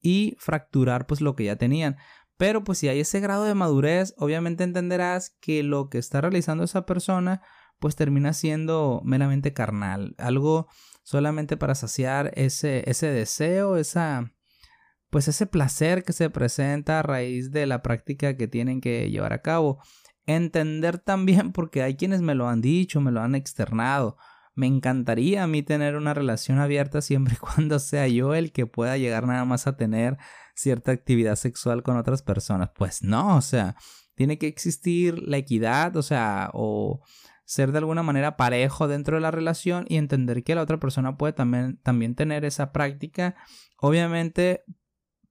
y 0.02 0.36
fracturar 0.38 1.06
pues 1.06 1.20
lo 1.20 1.34
que 1.34 1.44
ya 1.44 1.56
tenían. 1.56 1.96
Pero 2.36 2.64
pues 2.64 2.78
si 2.78 2.88
hay 2.88 3.00
ese 3.00 3.20
grado 3.20 3.44
de 3.44 3.54
madurez, 3.54 4.14
obviamente 4.18 4.64
entenderás 4.64 5.36
que 5.40 5.62
lo 5.62 5.88
que 5.88 5.98
está 5.98 6.20
realizando 6.20 6.64
esa 6.64 6.84
persona 6.84 7.42
pues 7.78 7.96
termina 7.96 8.32
siendo 8.32 9.00
meramente 9.04 9.52
carnal, 9.52 10.14
algo 10.18 10.68
solamente 11.02 11.56
para 11.56 11.74
saciar 11.74 12.32
ese, 12.36 12.88
ese 12.88 13.08
deseo, 13.08 13.76
esa, 13.76 14.32
pues 15.10 15.28
ese 15.28 15.46
placer 15.46 16.04
que 16.04 16.12
se 16.12 16.30
presenta 16.30 17.00
a 17.00 17.02
raíz 17.02 17.50
de 17.50 17.66
la 17.66 17.82
práctica 17.82 18.36
que 18.36 18.48
tienen 18.48 18.80
que 18.80 19.10
llevar 19.10 19.32
a 19.32 19.42
cabo. 19.42 19.80
Entender 20.26 20.98
también, 20.98 21.52
porque 21.52 21.82
hay 21.82 21.96
quienes 21.96 22.22
me 22.22 22.36
lo 22.36 22.48
han 22.48 22.60
dicho, 22.60 23.00
me 23.00 23.10
lo 23.10 23.20
han 23.20 23.34
externado. 23.34 24.16
Me 24.54 24.66
encantaría 24.66 25.42
a 25.42 25.46
mí 25.46 25.62
tener 25.62 25.96
una 25.96 26.14
relación 26.14 26.58
abierta 26.58 27.00
siempre 27.00 27.34
y 27.34 27.36
cuando 27.54 27.78
sea 27.78 28.06
yo 28.08 28.34
el 28.34 28.52
que 28.52 28.66
pueda 28.66 28.96
llegar 28.96 29.26
nada 29.26 29.44
más 29.44 29.66
a 29.66 29.76
tener 29.76 30.18
cierta 30.54 30.92
actividad 30.92 31.36
sexual 31.36 31.82
con 31.82 31.96
otras 31.96 32.22
personas. 32.22 32.70
Pues 32.76 33.02
no, 33.02 33.36
o 33.36 33.40
sea, 33.40 33.76
tiene 34.14 34.38
que 34.38 34.46
existir 34.46 35.22
la 35.22 35.38
equidad, 35.38 35.96
o 35.96 36.02
sea, 36.02 36.50
o 36.52 37.02
ser 37.44 37.72
de 37.72 37.78
alguna 37.78 38.02
manera 38.02 38.36
parejo 38.36 38.88
dentro 38.88 39.16
de 39.16 39.22
la 39.22 39.30
relación 39.30 39.84
y 39.88 39.96
entender 39.96 40.42
que 40.44 40.54
la 40.54 40.62
otra 40.62 40.78
persona 40.78 41.16
puede 41.16 41.32
también, 41.32 41.78
también 41.82 42.14
tener 42.14 42.44
esa 42.44 42.72
práctica. 42.72 43.36
Obviamente 43.78 44.64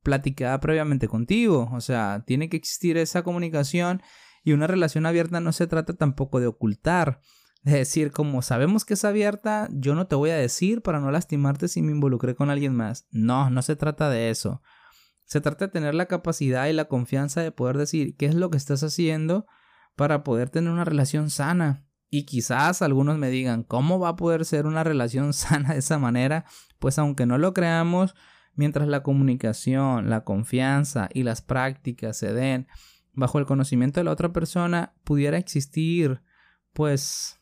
platicada 0.04 0.60
previamente 0.60 1.08
contigo. 1.08 1.70
O 1.74 1.82
sea, 1.82 2.24
tiene 2.26 2.50
que 2.50 2.58
existir 2.58 2.98
esa 2.98 3.24
comunicación 3.24 4.02
y 4.44 4.54
una 4.54 4.68
relación 4.68 5.06
abierta 5.06 5.40
no 5.40 5.52
se 5.52 5.68
trata 5.68 5.94
tampoco 5.94 6.40
de 6.40 6.48
ocultar. 6.48 7.22
De 7.64 7.74
decir, 7.74 8.12
como 8.12 8.42
sabemos 8.42 8.86
que 8.86 8.96
es 8.96 9.06
abierta, 9.06 9.70
yo 9.72 9.94
no 9.94 10.08
te 10.08 10.16
voy 10.16 10.32
a 10.32 10.36
decir 10.36 10.82
para 10.82 11.00
no 11.00 11.12
lastimarte 11.12 11.68
si 11.68 11.82
me 11.82 11.92
involucré 11.92 12.36
con 12.36 12.50
alguien 12.50 12.76
más. 12.76 13.08
No, 13.12 13.50
no 13.50 13.62
se 13.62 13.76
trata 13.76 14.10
de 14.10 14.32
eso. 14.32 14.62
Se 15.26 15.42
trata 15.42 15.68
de 15.68 15.72
tener 15.72 15.94
la 15.94 16.08
capacidad 16.08 16.68
y 16.68 16.74
la 16.74 16.86
confianza 16.86 17.42
de 17.42 17.52
poder 17.52 17.78
decir 17.78 18.18
qué 18.18 18.26
es 18.26 18.36
lo 18.36 18.50
que 18.50 18.58
estás 18.58 18.84
haciendo 18.84 19.46
para 19.96 20.24
poder 20.24 20.50
tener 20.50 20.72
una 20.72 20.86
relación 20.86 21.30
sana. 21.30 21.86
Y 22.10 22.26
quizás 22.26 22.82
algunos 22.82 23.18
me 23.18 23.30
digan, 23.30 23.64
¿cómo 23.64 24.00
va 24.00 24.10
a 24.10 24.16
poder 24.16 24.44
ser 24.44 24.66
una 24.66 24.84
relación 24.84 25.34
sana 25.34 25.74
de 25.74 25.80
esa 25.80 26.00
manera? 26.00 26.46
Pues 26.80 26.98
aunque 27.00 27.26
no 27.26 27.38
lo 27.38 27.54
creamos, 27.54 28.16
mientras 28.56 28.88
la 28.88 29.04
comunicación, 29.04 30.10
la 30.10 30.24
confianza 30.24 31.10
y 31.14 31.24
las 31.24 31.42
prácticas 31.42 32.18
se 32.18 32.34
den 32.34 32.68
bajo 33.14 33.40
el 33.40 33.46
conocimiento 33.46 34.00
de 34.00 34.06
la 34.06 34.12
otra 34.12 34.32
persona, 34.34 34.94
pudiera 35.04 35.38
existir, 35.38 36.22
pues, 36.74 37.41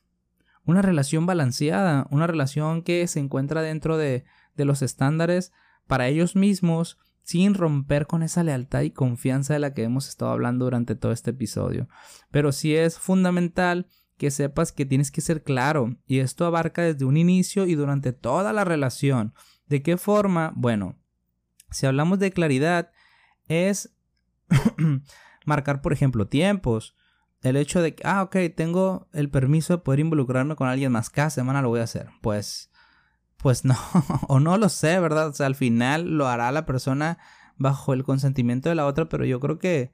una 0.69 0.81
relación 0.81 1.25
balanceada, 1.25 2.07
una 2.11 2.27
relación 2.27 2.83
que 2.83 3.05
se 3.07 3.19
encuentra 3.19 3.61
dentro 3.61 3.97
de, 3.97 4.25
de 4.55 4.65
los 4.65 4.81
estándares 4.81 5.51
para 5.87 6.07
ellos 6.07 6.35
mismos, 6.35 6.97
sin 7.23 7.53
romper 7.53 8.07
con 8.07 8.23
esa 8.23 8.43
lealtad 8.43 8.81
y 8.81 8.91
confianza 8.91 9.53
de 9.53 9.59
la 9.59 9.73
que 9.73 9.83
hemos 9.83 10.07
estado 10.07 10.31
hablando 10.31 10.65
durante 10.65 10.95
todo 10.95 11.11
este 11.11 11.31
episodio. 11.31 11.87
Pero 12.31 12.51
sí 12.51 12.75
es 12.75 12.97
fundamental 12.97 13.87
que 14.17 14.31
sepas 14.31 14.71
que 14.71 14.85
tienes 14.85 15.11
que 15.11 15.21
ser 15.21 15.43
claro, 15.43 15.95
y 16.05 16.19
esto 16.19 16.45
abarca 16.45 16.81
desde 16.81 17.05
un 17.05 17.17
inicio 17.17 17.65
y 17.65 17.75
durante 17.75 18.13
toda 18.13 18.51
la 18.51 18.65
relación. 18.65 19.33
¿De 19.67 19.81
qué 19.81 19.97
forma? 19.97 20.51
Bueno, 20.55 20.97
si 21.71 21.85
hablamos 21.85 22.19
de 22.19 22.31
claridad, 22.31 22.91
es 23.47 23.95
marcar, 25.45 25.81
por 25.81 25.93
ejemplo, 25.93 26.27
tiempos. 26.27 26.95
El 27.41 27.55
hecho 27.55 27.81
de 27.81 27.95
que, 27.95 28.03
ah, 28.05 28.23
ok, 28.23 28.35
tengo 28.55 29.07
el 29.13 29.29
permiso 29.29 29.73
de 29.73 29.83
poder 29.83 30.01
involucrarme 30.01 30.55
con 30.55 30.67
alguien 30.67 30.91
más 30.91 31.09
cada 31.09 31.29
semana 31.29 31.61
lo 31.61 31.69
voy 31.69 31.79
a 31.79 31.83
hacer. 31.83 32.09
Pues, 32.21 32.69
pues 33.37 33.63
no, 33.63 33.77
o 34.27 34.39
no 34.39 34.57
lo 34.57 34.69
sé, 34.69 34.99
¿verdad? 34.99 35.27
O 35.29 35.33
sea, 35.33 35.45
al 35.45 35.55
final 35.55 36.17
lo 36.17 36.27
hará 36.27 36.51
la 36.51 36.65
persona 36.65 37.17
bajo 37.57 37.93
el 37.93 38.03
consentimiento 38.03 38.69
de 38.69 38.75
la 38.75 38.85
otra, 38.85 39.07
pero 39.07 39.25
yo 39.25 39.39
creo 39.39 39.57
que, 39.57 39.93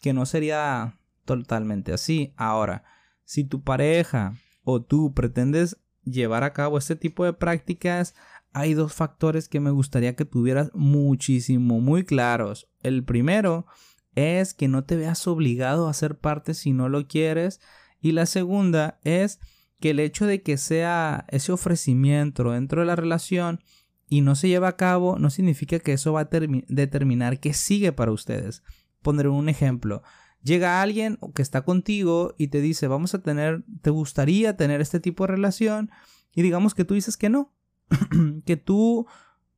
que 0.00 0.12
no 0.12 0.26
sería 0.26 0.98
totalmente 1.24 1.92
así. 1.92 2.34
Ahora, 2.36 2.84
si 3.24 3.44
tu 3.44 3.62
pareja 3.62 4.34
o 4.64 4.82
tú 4.82 5.14
pretendes 5.14 5.76
llevar 6.04 6.42
a 6.44 6.52
cabo 6.52 6.78
este 6.78 6.96
tipo 6.96 7.24
de 7.24 7.32
prácticas, 7.32 8.14
hay 8.52 8.74
dos 8.74 8.94
factores 8.94 9.48
que 9.48 9.60
me 9.60 9.70
gustaría 9.70 10.16
que 10.16 10.24
tuvieras 10.24 10.70
muchísimo, 10.74 11.80
muy 11.80 12.04
claros. 12.04 12.68
El 12.82 13.04
primero 13.04 13.66
es 14.14 14.54
que 14.54 14.68
no 14.68 14.84
te 14.84 14.96
veas 14.96 15.26
obligado 15.26 15.88
a 15.88 15.94
ser 15.94 16.18
parte 16.18 16.54
si 16.54 16.72
no 16.72 16.88
lo 16.88 17.06
quieres. 17.06 17.60
Y 18.00 18.12
la 18.12 18.26
segunda 18.26 18.98
es 19.04 19.40
que 19.80 19.90
el 19.90 20.00
hecho 20.00 20.26
de 20.26 20.42
que 20.42 20.56
sea 20.56 21.26
ese 21.28 21.52
ofrecimiento 21.52 22.50
dentro 22.50 22.80
de 22.80 22.86
la 22.86 22.96
relación 22.96 23.60
y 24.08 24.22
no 24.22 24.34
se 24.34 24.48
lleva 24.48 24.68
a 24.68 24.76
cabo 24.76 25.18
no 25.18 25.30
significa 25.30 25.78
que 25.78 25.92
eso 25.92 26.12
va 26.12 26.22
a 26.22 26.28
determinar 26.68 27.40
qué 27.40 27.54
sigue 27.54 27.92
para 27.92 28.12
ustedes. 28.12 28.62
Pondré 29.02 29.28
un 29.28 29.48
ejemplo 29.48 30.02
llega 30.42 30.82
alguien 30.82 31.18
que 31.34 31.42
está 31.42 31.62
contigo 31.62 32.34
y 32.38 32.48
te 32.48 32.60
dice, 32.60 32.88
vamos 32.88 33.14
a 33.14 33.22
tener, 33.22 33.64
¿te 33.82 33.90
gustaría 33.90 34.56
tener 34.56 34.80
este 34.80 35.00
tipo 35.00 35.24
de 35.24 35.32
relación? 35.32 35.90
Y 36.34 36.42
digamos 36.42 36.74
que 36.74 36.84
tú 36.84 36.94
dices 36.94 37.16
que 37.16 37.28
no, 37.28 37.52
que 38.44 38.56
tú 38.56 39.06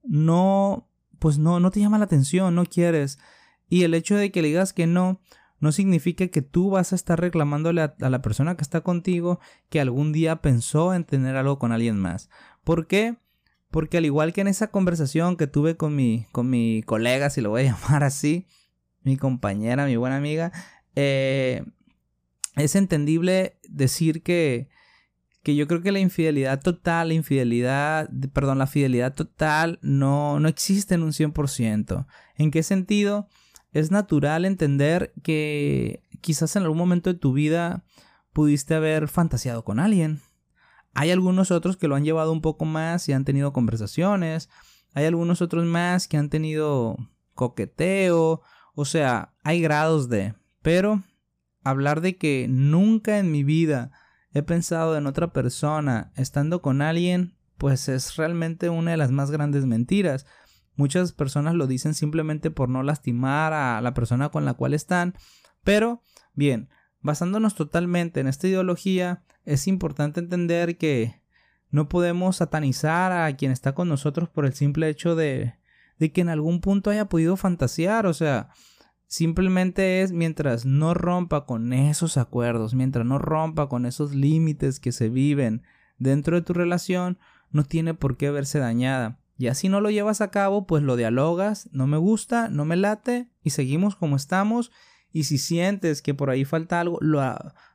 no, 0.02 0.88
pues 1.18 1.38
no, 1.38 1.60
no 1.60 1.70
te 1.70 1.80
llama 1.80 1.98
la 1.98 2.04
atención, 2.04 2.54
no 2.54 2.64
quieres. 2.64 3.18
Y 3.72 3.84
el 3.84 3.94
hecho 3.94 4.16
de 4.16 4.30
que 4.30 4.42
le 4.42 4.48
digas 4.48 4.74
que 4.74 4.86
no, 4.86 5.22
no 5.58 5.72
significa 5.72 6.28
que 6.28 6.42
tú 6.42 6.68
vas 6.68 6.92
a 6.92 6.94
estar 6.94 7.18
reclamándole 7.18 7.80
a, 7.80 7.94
la 8.00 8.20
persona 8.20 8.54
que 8.54 8.60
está 8.60 8.82
contigo 8.82 9.40
que 9.70 9.80
algún 9.80 10.12
día 10.12 10.42
pensó 10.42 10.92
en 10.92 11.04
tener 11.04 11.36
algo 11.36 11.58
con 11.58 11.72
alguien 11.72 11.98
más. 11.98 12.28
¿Por 12.64 12.86
qué? 12.86 13.16
Porque 13.70 13.96
al 13.96 14.04
igual 14.04 14.34
que 14.34 14.42
en 14.42 14.48
esa 14.48 14.66
conversación 14.66 15.38
que 15.38 15.46
tuve 15.46 15.78
con 15.78 15.96
mi, 15.96 16.26
con 16.32 16.50
mi 16.50 16.82
colega, 16.82 17.30
si 17.30 17.40
lo 17.40 17.48
voy 17.48 17.62
a 17.62 17.64
llamar 17.72 18.04
así, 18.04 18.46
mi 19.04 19.16
compañera, 19.16 19.86
mi 19.86 19.96
buena 19.96 20.18
amiga, 20.18 20.52
eh, 20.94 21.64
es 22.56 22.76
entendible 22.76 23.58
decir 23.70 24.22
que, 24.22 24.68
que 25.42 25.56
yo 25.56 25.66
creo 25.66 25.80
que 25.80 25.92
la 25.92 25.98
infidelidad 25.98 26.60
total, 26.60 27.08
la 27.08 27.14
infidelidad, 27.14 28.10
perdón, 28.34 28.58
la 28.58 28.66
fidelidad 28.66 29.14
total 29.14 29.78
no, 29.80 30.40
no 30.40 30.48
existe 30.48 30.94
en 30.94 31.04
un 31.04 31.12
100%. 31.12 32.06
¿En 32.36 32.50
qué 32.50 32.62
sentido? 32.62 33.30
Es 33.72 33.90
natural 33.90 34.44
entender 34.44 35.12
que 35.22 36.02
quizás 36.20 36.56
en 36.56 36.62
algún 36.62 36.78
momento 36.78 37.12
de 37.12 37.18
tu 37.18 37.32
vida 37.32 37.84
pudiste 38.32 38.74
haber 38.74 39.08
fantaseado 39.08 39.64
con 39.64 39.80
alguien. 39.80 40.20
Hay 40.94 41.10
algunos 41.10 41.50
otros 41.50 41.76
que 41.76 41.88
lo 41.88 41.96
han 41.96 42.04
llevado 42.04 42.32
un 42.32 42.42
poco 42.42 42.64
más 42.64 43.08
y 43.08 43.12
han 43.12 43.24
tenido 43.24 43.52
conversaciones. 43.52 44.50
Hay 44.94 45.06
algunos 45.06 45.40
otros 45.42 45.64
más 45.64 46.06
que 46.06 46.18
han 46.18 46.28
tenido 46.28 46.96
coqueteo 47.34 48.42
o 48.74 48.84
sea, 48.84 49.34
hay 49.42 49.60
grados 49.60 50.08
de... 50.08 50.34
Pero 50.62 51.02
hablar 51.64 52.00
de 52.00 52.16
que 52.16 52.46
nunca 52.48 53.18
en 53.18 53.30
mi 53.30 53.44
vida 53.44 53.90
he 54.32 54.42
pensado 54.42 54.96
en 54.96 55.06
otra 55.06 55.32
persona 55.32 56.12
estando 56.16 56.62
con 56.62 56.82
alguien, 56.82 57.36
pues 57.58 57.88
es 57.88 58.16
realmente 58.16 58.70
una 58.70 58.92
de 58.92 58.96
las 58.96 59.10
más 59.10 59.30
grandes 59.30 59.66
mentiras. 59.66 60.24
Muchas 60.76 61.12
personas 61.12 61.54
lo 61.54 61.66
dicen 61.66 61.94
simplemente 61.94 62.50
por 62.50 62.68
no 62.68 62.82
lastimar 62.82 63.52
a 63.52 63.80
la 63.80 63.94
persona 63.94 64.30
con 64.30 64.44
la 64.44 64.54
cual 64.54 64.74
están. 64.74 65.14
Pero, 65.62 66.02
bien, 66.34 66.68
basándonos 67.00 67.54
totalmente 67.54 68.20
en 68.20 68.28
esta 68.28 68.48
ideología, 68.48 69.24
es 69.44 69.66
importante 69.66 70.20
entender 70.20 70.78
que 70.78 71.22
no 71.70 71.88
podemos 71.88 72.36
satanizar 72.36 73.12
a 73.12 73.34
quien 73.36 73.52
está 73.52 73.74
con 73.74 73.88
nosotros 73.88 74.28
por 74.28 74.46
el 74.46 74.54
simple 74.54 74.88
hecho 74.88 75.14
de 75.14 75.54
de 76.02 76.10
que 76.10 76.20
en 76.20 76.28
algún 76.28 76.60
punto 76.60 76.90
haya 76.90 77.08
podido 77.08 77.36
fantasear, 77.36 78.06
o 78.06 78.12
sea, 78.12 78.48
simplemente 79.06 80.02
es 80.02 80.10
mientras 80.10 80.66
no 80.66 80.94
rompa 80.94 81.46
con 81.46 81.72
esos 81.72 82.16
acuerdos, 82.16 82.74
mientras 82.74 83.06
no 83.06 83.20
rompa 83.20 83.68
con 83.68 83.86
esos 83.86 84.12
límites 84.12 84.80
que 84.80 84.90
se 84.90 85.08
viven 85.08 85.62
dentro 85.98 86.34
de 86.34 86.42
tu 86.42 86.54
relación, 86.54 87.18
no 87.52 87.62
tiene 87.62 87.94
por 87.94 88.16
qué 88.16 88.32
verse 88.32 88.58
dañada. 88.58 89.20
Y 89.42 89.48
así 89.48 89.68
no 89.68 89.80
lo 89.80 89.90
llevas 89.90 90.20
a 90.20 90.30
cabo, 90.30 90.68
pues 90.68 90.84
lo 90.84 90.94
dialogas, 90.94 91.68
no 91.72 91.88
me 91.88 91.96
gusta, 91.96 92.48
no 92.48 92.64
me 92.64 92.76
late 92.76 93.28
y 93.42 93.50
seguimos 93.50 93.96
como 93.96 94.14
estamos. 94.14 94.70
Y 95.10 95.24
si 95.24 95.36
sientes 95.36 96.00
que 96.00 96.14
por 96.14 96.30
ahí 96.30 96.44
falta 96.44 96.78
algo, 96.78 96.98
lo, 97.00 97.20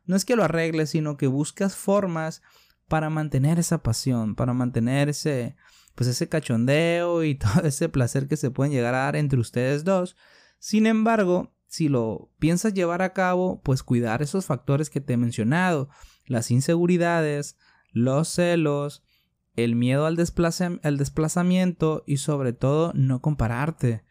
no 0.05 0.15
es 0.15 0.23
que 0.23 0.37
lo 0.37 0.45
arregles, 0.45 0.91
sino 0.91 1.17
que 1.17 1.27
buscas 1.27 1.75
formas 1.75 2.41
para 2.87 3.09
mantener 3.09 3.59
esa 3.59 3.83
pasión, 3.83 4.33
para 4.33 4.53
mantener 4.53 5.09
ese, 5.09 5.57
pues 5.93 6.07
ese 6.07 6.29
cachondeo 6.29 7.25
y 7.25 7.35
todo 7.35 7.63
ese 7.63 7.89
placer 7.89 8.29
que 8.29 8.37
se 8.37 8.49
pueden 8.49 8.71
llegar 8.71 8.95
a 8.95 8.99
dar 8.99 9.17
entre 9.17 9.37
ustedes 9.37 9.83
dos. 9.83 10.15
Sin 10.59 10.87
embargo, 10.87 11.53
si 11.67 11.89
lo 11.89 12.31
piensas 12.39 12.75
llevar 12.75 13.01
a 13.01 13.11
cabo, 13.11 13.61
pues 13.61 13.83
cuidar 13.83 14.21
esos 14.21 14.45
factores 14.45 14.89
que 14.89 15.01
te 15.01 15.15
he 15.15 15.17
mencionado, 15.17 15.89
las 16.27 16.49
inseguridades, 16.49 17.57
los 17.91 18.29
celos, 18.29 19.03
el 19.57 19.75
miedo 19.75 20.05
al, 20.05 20.17
al 20.83 20.97
desplazamiento 20.97 22.03
y 22.07 22.17
sobre 22.17 22.53
todo 22.53 22.93
no 22.93 23.21
compararte. 23.21 24.03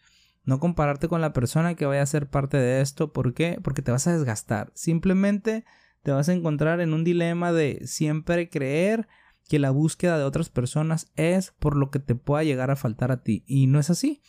No 0.44 0.60
compararte 0.60 1.08
con 1.08 1.20
la 1.20 1.32
persona 1.32 1.74
que 1.74 1.86
vaya 1.86 2.02
a 2.02 2.06
ser 2.06 2.28
parte 2.28 2.56
de 2.58 2.80
esto. 2.80 3.12
¿Por 3.12 3.32
qué? 3.32 3.58
Porque 3.62 3.82
te 3.82 3.90
vas 3.90 4.06
a 4.06 4.12
desgastar. 4.12 4.70
Simplemente 4.74 5.64
te 6.02 6.12
vas 6.12 6.28
a 6.28 6.32
encontrar 6.32 6.80
en 6.80 6.92
un 6.92 7.02
dilema 7.02 7.52
de 7.52 7.80
siempre 7.84 8.48
creer 8.48 9.08
que 9.48 9.58
la 9.58 9.70
búsqueda 9.70 10.18
de 10.18 10.24
otras 10.24 10.50
personas 10.50 11.10
es 11.16 11.52
por 11.52 11.76
lo 11.76 11.90
que 11.90 12.00
te 12.00 12.14
pueda 12.14 12.44
llegar 12.44 12.70
a 12.70 12.76
faltar 12.76 13.10
a 13.10 13.22
ti. 13.22 13.44
Y 13.46 13.66
no 13.66 13.78
es 13.78 13.90
así. 13.90 14.22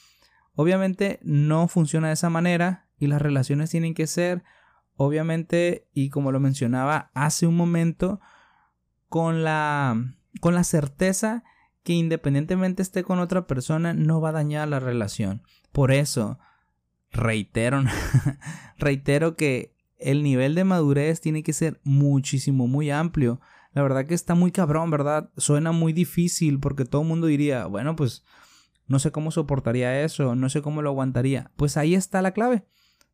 Obviamente 0.54 1.20
no 1.24 1.68
funciona 1.68 2.08
de 2.08 2.14
esa 2.14 2.30
manera 2.30 2.88
y 2.98 3.08
las 3.08 3.22
relaciones 3.22 3.70
tienen 3.70 3.94
que 3.94 4.08
ser, 4.08 4.44
obviamente, 4.96 5.88
y 5.94 6.10
como 6.10 6.32
lo 6.32 6.40
mencionaba 6.40 7.12
hace 7.14 7.46
un 7.46 7.56
momento, 7.56 8.20
con 9.08 9.44
la, 9.44 10.17
con 10.40 10.56
la 10.56 10.64
certeza 10.64 11.44
que 11.84 11.94
independientemente 11.94 12.82
esté 12.82 13.04
con 13.04 13.20
otra 13.20 13.48
persona 13.48 13.94
no 13.94 14.20
va 14.22 14.30
a 14.30 14.34
dañar 14.34 14.68
la 14.68 14.80
relación. 14.80 15.42
Por 15.72 15.92
eso, 15.92 16.40
reitero, 17.12 17.84
reitero 18.78 19.36
que 19.36 19.74
el 19.98 20.24
nivel 20.24 20.56
de 20.56 20.64
madurez 20.64 21.22
tiene 21.22 21.44
que 21.44 21.54
ser 21.54 21.80
muchísimo, 21.84 22.68
muy 22.68 22.92
amplio 22.92 23.40
la 23.78 23.84
verdad 23.84 24.08
que 24.08 24.16
está 24.16 24.34
muy 24.34 24.52
cabrón, 24.52 24.90
¿verdad? 24.90 25.30
Suena 25.38 25.72
muy 25.72 25.94
difícil 25.94 26.60
porque 26.60 26.84
todo 26.84 27.04
el 27.04 27.08
mundo 27.08 27.28
diría, 27.28 27.68
bueno, 27.68 27.96
pues 27.96 28.24
no 28.88 28.98
sé 28.98 29.12
cómo 29.12 29.30
soportaría 29.30 30.02
eso, 30.02 30.34
no 30.34 30.50
sé 30.50 30.64
cómo 30.64 30.82
lo 30.82 30.90
aguantaría. 30.90 31.52
Pues 31.58 31.78
ahí 31.78 31.94
está 31.94 32.24
la 32.24 32.32
clave. 32.32 32.66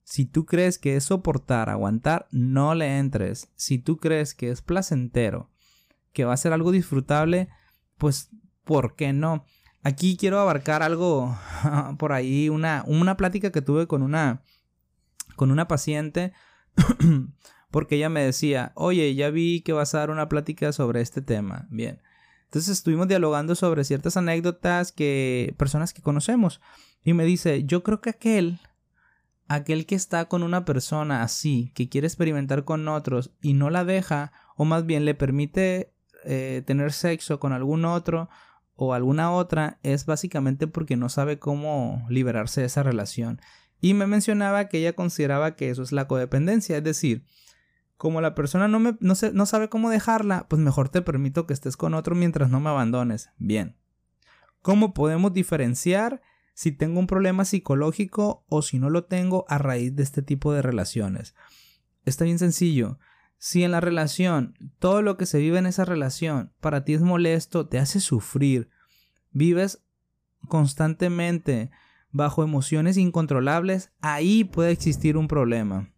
Si 0.03 0.25
tú 0.25 0.45
crees 0.45 0.79
que 0.79 0.95
es 0.95 1.03
soportar, 1.03 1.69
aguantar, 1.69 2.29
no 2.31 2.75
le 2.75 2.97
entres. 2.97 3.49
Si 3.57 3.77
tú 3.77 3.97
crees 3.97 4.33
que 4.33 4.51
es 4.51 4.61
placentero, 4.61 5.49
que 6.13 6.25
va 6.25 6.33
a 6.33 6.37
ser 6.37 6.53
algo 6.53 6.71
disfrutable, 6.71 7.49
pues 7.97 8.29
¿por 8.63 8.95
qué 8.95 9.13
no? 9.13 9.45
Aquí 9.83 10.15
quiero 10.15 10.39
abarcar 10.39 10.81
algo 10.83 11.37
por 11.97 12.13
ahí, 12.13 12.49
una, 12.49 12.83
una 12.87 13.17
plática 13.17 13.51
que 13.51 13.61
tuve 13.61 13.87
con 13.87 14.01
una, 14.01 14.43
con 15.35 15.51
una 15.51 15.67
paciente 15.67 16.33
porque 17.73 17.95
ella 17.95 18.09
me 18.09 18.23
decía, 18.23 18.71
oye, 18.75 19.15
ya 19.15 19.31
vi 19.31 19.61
que 19.61 19.73
vas 19.73 19.95
a 19.95 19.97
dar 19.97 20.11
una 20.11 20.29
plática 20.29 20.71
sobre 20.71 21.01
este 21.01 21.23
tema. 21.23 21.67
Bien. 21.71 22.01
Entonces 22.43 22.77
estuvimos 22.77 23.07
dialogando 23.07 23.55
sobre 23.55 23.83
ciertas 23.83 24.15
anécdotas 24.15 24.91
que 24.91 25.55
personas 25.57 25.91
que 25.91 26.03
conocemos. 26.03 26.61
Y 27.03 27.13
me 27.13 27.25
dice, 27.25 27.63
yo 27.63 27.81
creo 27.81 27.99
que 27.99 28.11
aquel, 28.11 28.59
aquel 29.47 29.87
que 29.87 29.95
está 29.95 30.25
con 30.25 30.43
una 30.43 30.65
persona 30.65 31.23
así, 31.23 31.71
que 31.73 31.89
quiere 31.89 32.05
experimentar 32.05 32.63
con 32.63 32.87
otros 32.87 33.31
y 33.41 33.53
no 33.53 33.71
la 33.71 33.85
deja, 33.85 34.31
o 34.55 34.65
más 34.65 34.85
bien 34.85 35.03
le 35.03 35.15
permite 35.15 35.95
eh, 36.25 36.63
tener 36.65 36.91
sexo 36.93 37.39
con 37.39 37.53
algún 37.53 37.85
otro 37.85 38.29
o 38.75 38.93
alguna 38.93 39.31
otra, 39.31 39.79
es 39.83 40.05
básicamente 40.05 40.67
porque 40.67 40.97
no 40.97 41.09
sabe 41.09 41.39
cómo 41.39 42.05
liberarse 42.09 42.61
de 42.61 42.67
esa 42.67 42.83
relación. 42.83 43.39
Y 43.79 43.93
me 43.93 44.07
mencionaba 44.07 44.69
que 44.69 44.79
ella 44.79 44.93
consideraba 44.93 45.55
que 45.55 45.69
eso 45.69 45.83
es 45.83 45.91
la 45.91 46.07
codependencia, 46.07 46.77
es 46.77 46.83
decir, 46.83 47.25
como 47.97 48.21
la 48.21 48.35
persona 48.35 48.67
no, 48.67 48.79
me, 48.79 48.97
no, 48.99 49.13
no 49.33 49.45
sabe 49.45 49.69
cómo 49.69 49.89
dejarla, 49.89 50.47
pues 50.49 50.61
mejor 50.61 50.89
te 50.89 51.01
permito 51.01 51.45
que 51.45 51.53
estés 51.53 51.77
con 51.77 51.93
otro 51.93 52.15
mientras 52.15 52.49
no 52.49 52.59
me 52.59 52.69
abandones. 52.69 53.29
Bien. 53.37 53.77
¿Cómo 54.61 54.93
podemos 54.93 55.33
diferenciar 55.33 56.21
si 56.53 56.71
tengo 56.71 56.99
un 56.99 57.07
problema 57.07 57.45
psicológico 57.45 58.45
o 58.47 58.61
si 58.61 58.79
no 58.79 58.89
lo 58.89 59.05
tengo 59.05 59.45
a 59.47 59.57
raíz 59.57 59.95
de 59.95 60.03
este 60.03 60.21
tipo 60.21 60.53
de 60.53 60.61
relaciones? 60.61 61.35
Está 62.05 62.25
bien 62.25 62.39
sencillo. 62.39 62.99
Si 63.45 63.61
en 63.65 63.71
la 63.71 63.81
relación, 63.81 64.57
todo 64.79 65.01
lo 65.01 65.17
que 65.17 65.25
se 65.25 65.37
vive 65.37 65.59
en 65.59 65.65
esa 65.65 65.83
relación 65.83 66.53
para 66.61 66.85
ti 66.85 66.93
es 66.93 67.01
molesto, 67.01 67.67
te 67.67 67.77
hace 67.77 67.99
sufrir, 67.99 68.69
vives 69.31 69.83
constantemente 70.47 71.69
bajo 72.09 72.41
emociones 72.41 72.95
incontrolables, 72.95 73.91
ahí 73.99 74.45
puede 74.45 74.71
existir 74.71 75.17
un 75.17 75.27
problema. 75.27 75.91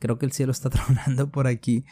Creo 0.00 0.18
que 0.18 0.26
el 0.26 0.32
cielo 0.32 0.52
está 0.52 0.68
tronando 0.68 1.30
por 1.30 1.46
aquí. 1.46 1.86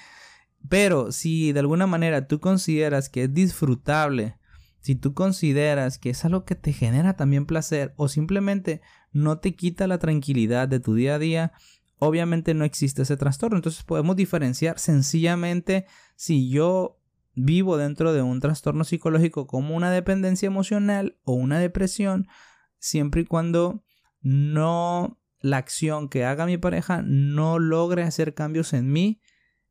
Pero 0.68 1.12
si 1.12 1.52
de 1.52 1.60
alguna 1.60 1.86
manera 1.86 2.28
tú 2.28 2.38
consideras 2.38 3.08
que 3.08 3.22
es 3.22 3.32
disfrutable, 3.32 4.36
si 4.80 4.94
tú 4.94 5.14
consideras 5.14 5.96
que 5.96 6.10
es 6.10 6.26
algo 6.26 6.44
que 6.44 6.56
te 6.56 6.74
genera 6.74 7.16
también 7.16 7.46
placer 7.46 7.94
o 7.96 8.08
simplemente 8.08 8.82
no 9.12 9.38
te 9.38 9.54
quita 9.54 9.86
la 9.86 9.98
tranquilidad 9.98 10.68
de 10.68 10.78
tu 10.78 10.94
día 10.94 11.14
a 11.14 11.18
día, 11.18 11.52
obviamente 11.98 12.54
no 12.54 12.64
existe 12.64 13.02
ese 13.02 13.16
trastorno. 13.16 13.56
Entonces 13.56 13.82
podemos 13.84 14.16
diferenciar 14.16 14.78
sencillamente 14.78 15.86
si 16.16 16.50
yo 16.50 17.00
vivo 17.34 17.76
dentro 17.76 18.12
de 18.12 18.22
un 18.22 18.40
trastorno 18.40 18.84
psicológico 18.84 19.46
como 19.46 19.76
una 19.76 19.90
dependencia 19.90 20.46
emocional 20.46 21.18
o 21.24 21.34
una 21.34 21.58
depresión, 21.58 22.26
siempre 22.78 23.22
y 23.22 23.24
cuando 23.24 23.84
no 24.20 25.20
la 25.40 25.58
acción 25.58 26.08
que 26.08 26.24
haga 26.24 26.46
mi 26.46 26.58
pareja 26.58 27.02
no 27.04 27.58
logre 27.58 28.02
hacer 28.02 28.34
cambios 28.34 28.72
en 28.72 28.90
mí 28.90 29.20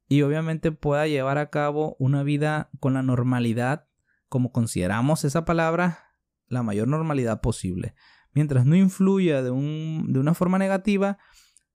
y 0.07 0.21
obviamente 0.21 0.71
pueda 0.71 1.07
llevar 1.07 1.37
a 1.37 1.49
cabo 1.49 1.97
una 1.99 2.23
vida 2.23 2.69
con 2.79 2.93
la 2.93 3.03
normalidad, 3.03 3.87
como 4.29 4.53
consideramos 4.53 5.25
esa 5.25 5.43
palabra, 5.43 6.13
la 6.47 6.63
mayor 6.63 6.87
normalidad 6.87 7.41
posible. 7.41 7.93
Mientras 8.31 8.65
no 8.65 8.75
influya 8.75 9.41
de, 9.41 9.51
un, 9.51 10.13
de 10.13 10.19
una 10.19 10.33
forma 10.33 10.57
negativa, 10.57 11.17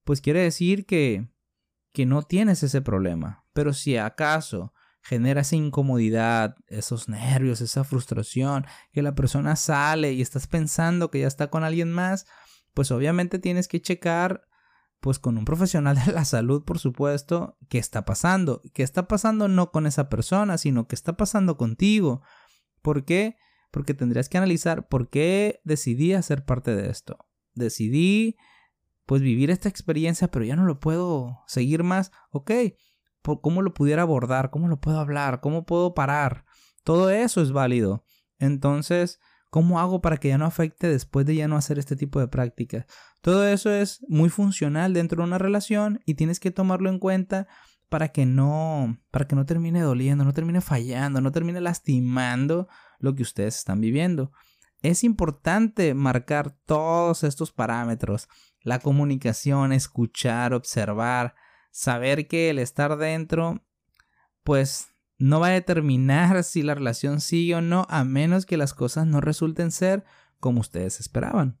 pues 0.03 0.21
quiere 0.21 0.41
decir 0.41 0.85
que, 0.85 1.29
que 1.91 2.05
no 2.05 2.23
tienes 2.23 2.63
ese 2.63 2.81
problema. 2.81 3.45
Pero 3.53 3.73
si 3.73 3.97
acaso 3.97 4.73
genera 5.01 5.41
esa 5.41 5.55
incomodidad, 5.55 6.55
esos 6.67 7.09
nervios, 7.09 7.61
esa 7.61 7.83
frustración, 7.83 8.65
que 8.93 9.01
la 9.01 9.15
persona 9.15 9.55
sale 9.55 10.13
y 10.13 10.21
estás 10.21 10.47
pensando 10.47 11.11
que 11.11 11.19
ya 11.19 11.27
está 11.27 11.49
con 11.49 11.63
alguien 11.63 11.91
más, 11.91 12.25
pues 12.73 12.89
obviamente 12.89 13.37
tienes 13.37 13.67
que 13.67 13.81
checar 13.81 14.47
pues 15.03 15.19
con 15.19 15.37
un 15.37 15.43
profesional 15.43 15.97
de 16.05 16.13
la 16.13 16.23
salud, 16.23 16.63
por 16.63 16.79
supuesto, 16.79 17.57
qué 17.67 17.77
está 17.77 18.05
pasando. 18.05 18.61
¿Qué 18.73 18.83
está 18.83 19.07
pasando 19.09 19.49
no 19.49 19.71
con 19.71 19.85
esa 19.85 20.07
persona, 20.07 20.57
sino 20.57 20.87
qué 20.87 20.95
está 20.95 21.17
pasando 21.17 21.57
contigo? 21.57 22.21
¿Por 22.81 23.03
qué? 23.03 23.35
Porque 23.69 23.93
tendrías 23.93 24.29
que 24.29 24.37
analizar 24.37 24.87
por 24.87 25.09
qué 25.09 25.59
decidí 25.65 26.13
hacer 26.13 26.45
parte 26.45 26.73
de 26.73 26.89
esto. 26.89 27.17
Decidí 27.53 28.37
pues 29.05 29.21
vivir 29.21 29.51
esta 29.51 29.69
experiencia, 29.69 30.29
pero 30.29 30.45
ya 30.45 30.55
no 30.55 30.65
lo 30.65 30.79
puedo 30.79 31.43
seguir 31.47 31.83
más. 31.83 32.11
Ok, 32.31 32.51
¿cómo 33.21 33.61
lo 33.61 33.73
pudiera 33.73 34.03
abordar? 34.03 34.49
¿Cómo 34.49 34.67
lo 34.67 34.79
puedo 34.79 34.99
hablar? 34.99 35.41
¿Cómo 35.41 35.65
puedo 35.65 35.93
parar? 35.93 36.45
Todo 36.83 37.09
eso 37.09 37.41
es 37.41 37.51
válido. 37.51 38.05
Entonces, 38.39 39.19
¿cómo 39.49 39.79
hago 39.79 40.01
para 40.01 40.17
que 40.17 40.29
ya 40.29 40.37
no 40.37 40.45
afecte 40.45 40.87
después 40.87 41.25
de 41.25 41.35
ya 41.35 41.47
no 41.47 41.55
hacer 41.55 41.79
este 41.79 41.95
tipo 41.95 42.19
de 42.19 42.27
prácticas? 42.27 42.85
Todo 43.21 43.47
eso 43.47 43.71
es 43.71 44.03
muy 44.07 44.29
funcional 44.29 44.93
dentro 44.93 45.21
de 45.21 45.27
una 45.27 45.37
relación 45.37 46.01
y 46.05 46.15
tienes 46.15 46.39
que 46.39 46.51
tomarlo 46.51 46.89
en 46.89 46.99
cuenta 46.99 47.47
para 47.89 48.09
que 48.09 48.25
no 48.25 48.97
para 49.11 49.27
que 49.27 49.35
no 49.35 49.45
termine 49.45 49.81
doliendo, 49.81 50.25
no 50.25 50.33
termine 50.33 50.61
fallando, 50.61 51.21
no 51.21 51.31
termine 51.31 51.61
lastimando 51.61 52.67
lo 52.97 53.13
que 53.15 53.21
ustedes 53.21 53.57
están 53.57 53.81
viviendo. 53.81 54.31
Es 54.81 55.03
importante 55.03 55.93
marcar 55.93 56.57
todos 56.65 57.23
estos 57.23 57.53
parámetros 57.53 58.27
la 58.63 58.79
comunicación, 58.79 59.71
escuchar, 59.71 60.53
observar, 60.53 61.35
saber 61.71 62.27
que 62.27 62.49
el 62.49 62.59
estar 62.59 62.97
dentro, 62.97 63.63
pues 64.43 64.87
no 65.17 65.39
va 65.39 65.47
a 65.47 65.51
determinar 65.51 66.43
si 66.43 66.63
la 66.63 66.75
relación 66.75 67.21
sigue 67.21 67.55
o 67.55 67.61
no, 67.61 67.85
a 67.89 68.03
menos 68.03 68.45
que 68.45 68.57
las 68.57 68.73
cosas 68.73 69.05
no 69.05 69.21
resulten 69.21 69.71
ser 69.71 70.03
como 70.39 70.61
ustedes 70.61 70.99
esperaban. 70.99 71.59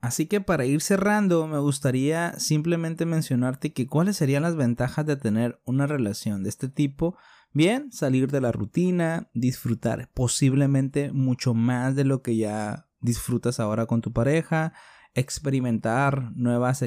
Así 0.00 0.26
que 0.26 0.42
para 0.42 0.66
ir 0.66 0.82
cerrando, 0.82 1.46
me 1.46 1.58
gustaría 1.58 2.38
simplemente 2.38 3.06
mencionarte 3.06 3.72
que 3.72 3.86
cuáles 3.86 4.18
serían 4.18 4.42
las 4.42 4.54
ventajas 4.54 5.06
de 5.06 5.16
tener 5.16 5.60
una 5.64 5.86
relación 5.86 6.42
de 6.42 6.50
este 6.50 6.68
tipo. 6.68 7.16
Bien, 7.54 7.90
salir 7.90 8.30
de 8.30 8.42
la 8.42 8.52
rutina, 8.52 9.30
disfrutar 9.32 10.10
posiblemente 10.12 11.10
mucho 11.12 11.54
más 11.54 11.96
de 11.96 12.04
lo 12.04 12.20
que 12.20 12.36
ya 12.36 12.86
disfrutas 13.00 13.60
ahora 13.60 13.86
con 13.86 14.02
tu 14.02 14.12
pareja, 14.12 14.74
experimentar 15.14 16.32
nuevas, 16.34 16.84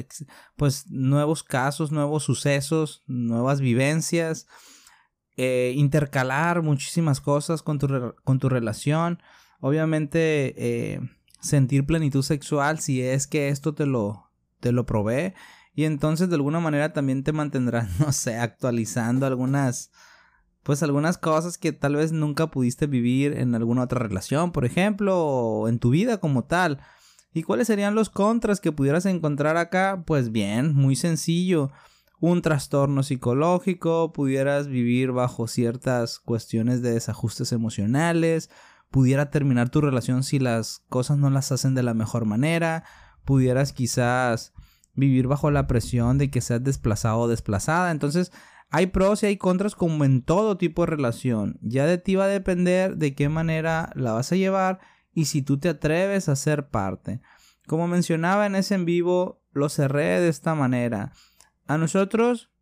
pues, 0.56 0.90
nuevos 0.90 1.42
casos, 1.42 1.92
nuevos 1.92 2.24
sucesos, 2.24 3.02
nuevas 3.06 3.60
vivencias, 3.60 4.46
eh, 5.36 5.72
intercalar 5.76 6.62
muchísimas 6.62 7.20
cosas 7.20 7.62
con 7.62 7.78
tu, 7.78 8.14
con 8.24 8.38
tu 8.38 8.48
relación. 8.48 9.20
Obviamente, 9.60 10.54
eh, 10.56 11.00
sentir 11.40 11.86
plenitud 11.86 12.22
sexual 12.22 12.80
si 12.80 13.02
es 13.02 13.26
que 13.26 13.48
esto 13.48 13.74
te 13.74 13.86
lo, 13.86 14.30
te 14.60 14.72
lo 14.72 14.84
provee. 14.86 15.34
Y 15.74 15.84
entonces 15.84 16.28
de 16.28 16.34
alguna 16.34 16.60
manera 16.60 16.92
también 16.92 17.22
te 17.22 17.32
mantendrás, 17.32 17.88
no 18.00 18.12
sé, 18.12 18.36
actualizando 18.36 19.26
algunas, 19.26 19.92
pues 20.62 20.82
algunas 20.82 21.18
cosas 21.18 21.56
que 21.56 21.72
tal 21.72 21.96
vez 21.96 22.12
nunca 22.12 22.48
pudiste 22.48 22.86
vivir 22.86 23.38
en 23.38 23.54
alguna 23.54 23.82
otra 23.82 24.00
relación, 24.00 24.52
por 24.52 24.64
ejemplo, 24.64 25.16
o 25.18 25.68
en 25.68 25.78
tu 25.78 25.90
vida 25.90 26.18
como 26.18 26.44
tal. 26.44 26.80
¿Y 27.32 27.42
cuáles 27.42 27.66
serían 27.66 27.94
los 27.94 28.10
contras 28.10 28.60
que 28.60 28.72
pudieras 28.72 29.06
encontrar 29.06 29.56
acá? 29.56 30.02
Pues 30.06 30.32
bien, 30.32 30.74
muy 30.74 30.96
sencillo. 30.96 31.70
Un 32.20 32.42
trastorno 32.42 33.02
psicológico, 33.02 34.12
pudieras 34.12 34.66
vivir 34.66 35.12
bajo 35.12 35.46
ciertas 35.46 36.18
cuestiones 36.18 36.82
de 36.82 36.92
desajustes 36.92 37.52
emocionales, 37.52 38.50
pudiera 38.90 39.30
terminar 39.30 39.68
tu 39.68 39.80
relación 39.80 40.24
si 40.24 40.38
las 40.38 40.82
cosas 40.88 41.18
no 41.18 41.30
las 41.30 41.52
hacen 41.52 41.74
de 41.74 41.82
la 41.82 41.94
mejor 41.94 42.24
manera, 42.24 42.84
pudieras 43.24 43.72
quizás 43.72 44.52
vivir 44.94 45.28
bajo 45.28 45.50
la 45.50 45.66
presión 45.66 46.18
de 46.18 46.30
que 46.30 46.40
seas 46.40 46.64
desplazado 46.64 47.18
o 47.18 47.28
desplazada. 47.28 47.92
Entonces, 47.92 48.32
hay 48.70 48.88
pros 48.88 49.22
y 49.22 49.26
hay 49.26 49.36
contras 49.36 49.74
como 49.74 50.04
en 50.04 50.22
todo 50.22 50.58
tipo 50.58 50.82
de 50.82 50.86
relación. 50.86 51.58
Ya 51.62 51.86
de 51.86 51.98
ti 51.98 52.16
va 52.16 52.24
a 52.24 52.28
depender 52.28 52.96
de 52.96 53.14
qué 53.14 53.28
manera 53.28 53.92
la 53.94 54.12
vas 54.12 54.32
a 54.32 54.36
llevar 54.36 54.80
y 55.18 55.24
si 55.24 55.42
tú 55.42 55.58
te 55.58 55.68
atreves 55.68 56.28
a 56.28 56.36
ser 56.36 56.68
parte. 56.68 57.20
Como 57.66 57.88
mencionaba 57.88 58.46
en 58.46 58.54
ese 58.54 58.76
en 58.76 58.84
vivo, 58.84 59.42
lo 59.50 59.68
cerré 59.68 60.20
de 60.20 60.28
esta 60.28 60.54
manera. 60.54 61.10
A 61.66 61.76
nosotros 61.76 62.52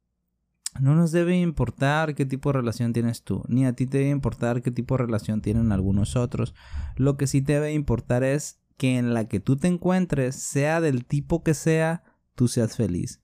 no 0.80 0.94
nos 0.94 1.12
debe 1.12 1.38
importar 1.38 2.14
qué 2.14 2.24
tipo 2.24 2.48
de 2.48 2.58
relación 2.60 2.94
tienes 2.94 3.24
tú, 3.24 3.44
ni 3.48 3.66
a 3.66 3.74
ti 3.74 3.86
te 3.86 3.98
debe 3.98 4.08
importar 4.08 4.62
qué 4.62 4.70
tipo 4.70 4.96
de 4.96 5.04
relación 5.04 5.42
tienen 5.42 5.70
algunos 5.70 6.16
otros. 6.16 6.54
Lo 6.96 7.18
que 7.18 7.26
sí 7.26 7.42
te 7.42 7.52
debe 7.52 7.74
importar 7.74 8.24
es 8.24 8.58
que 8.78 8.96
en 8.96 9.12
la 9.12 9.28
que 9.28 9.38
tú 9.38 9.58
te 9.58 9.68
encuentres, 9.68 10.36
sea 10.36 10.80
del 10.80 11.04
tipo 11.04 11.42
que 11.42 11.52
sea, 11.52 12.04
tú 12.34 12.48
seas 12.48 12.74
feliz. 12.74 13.20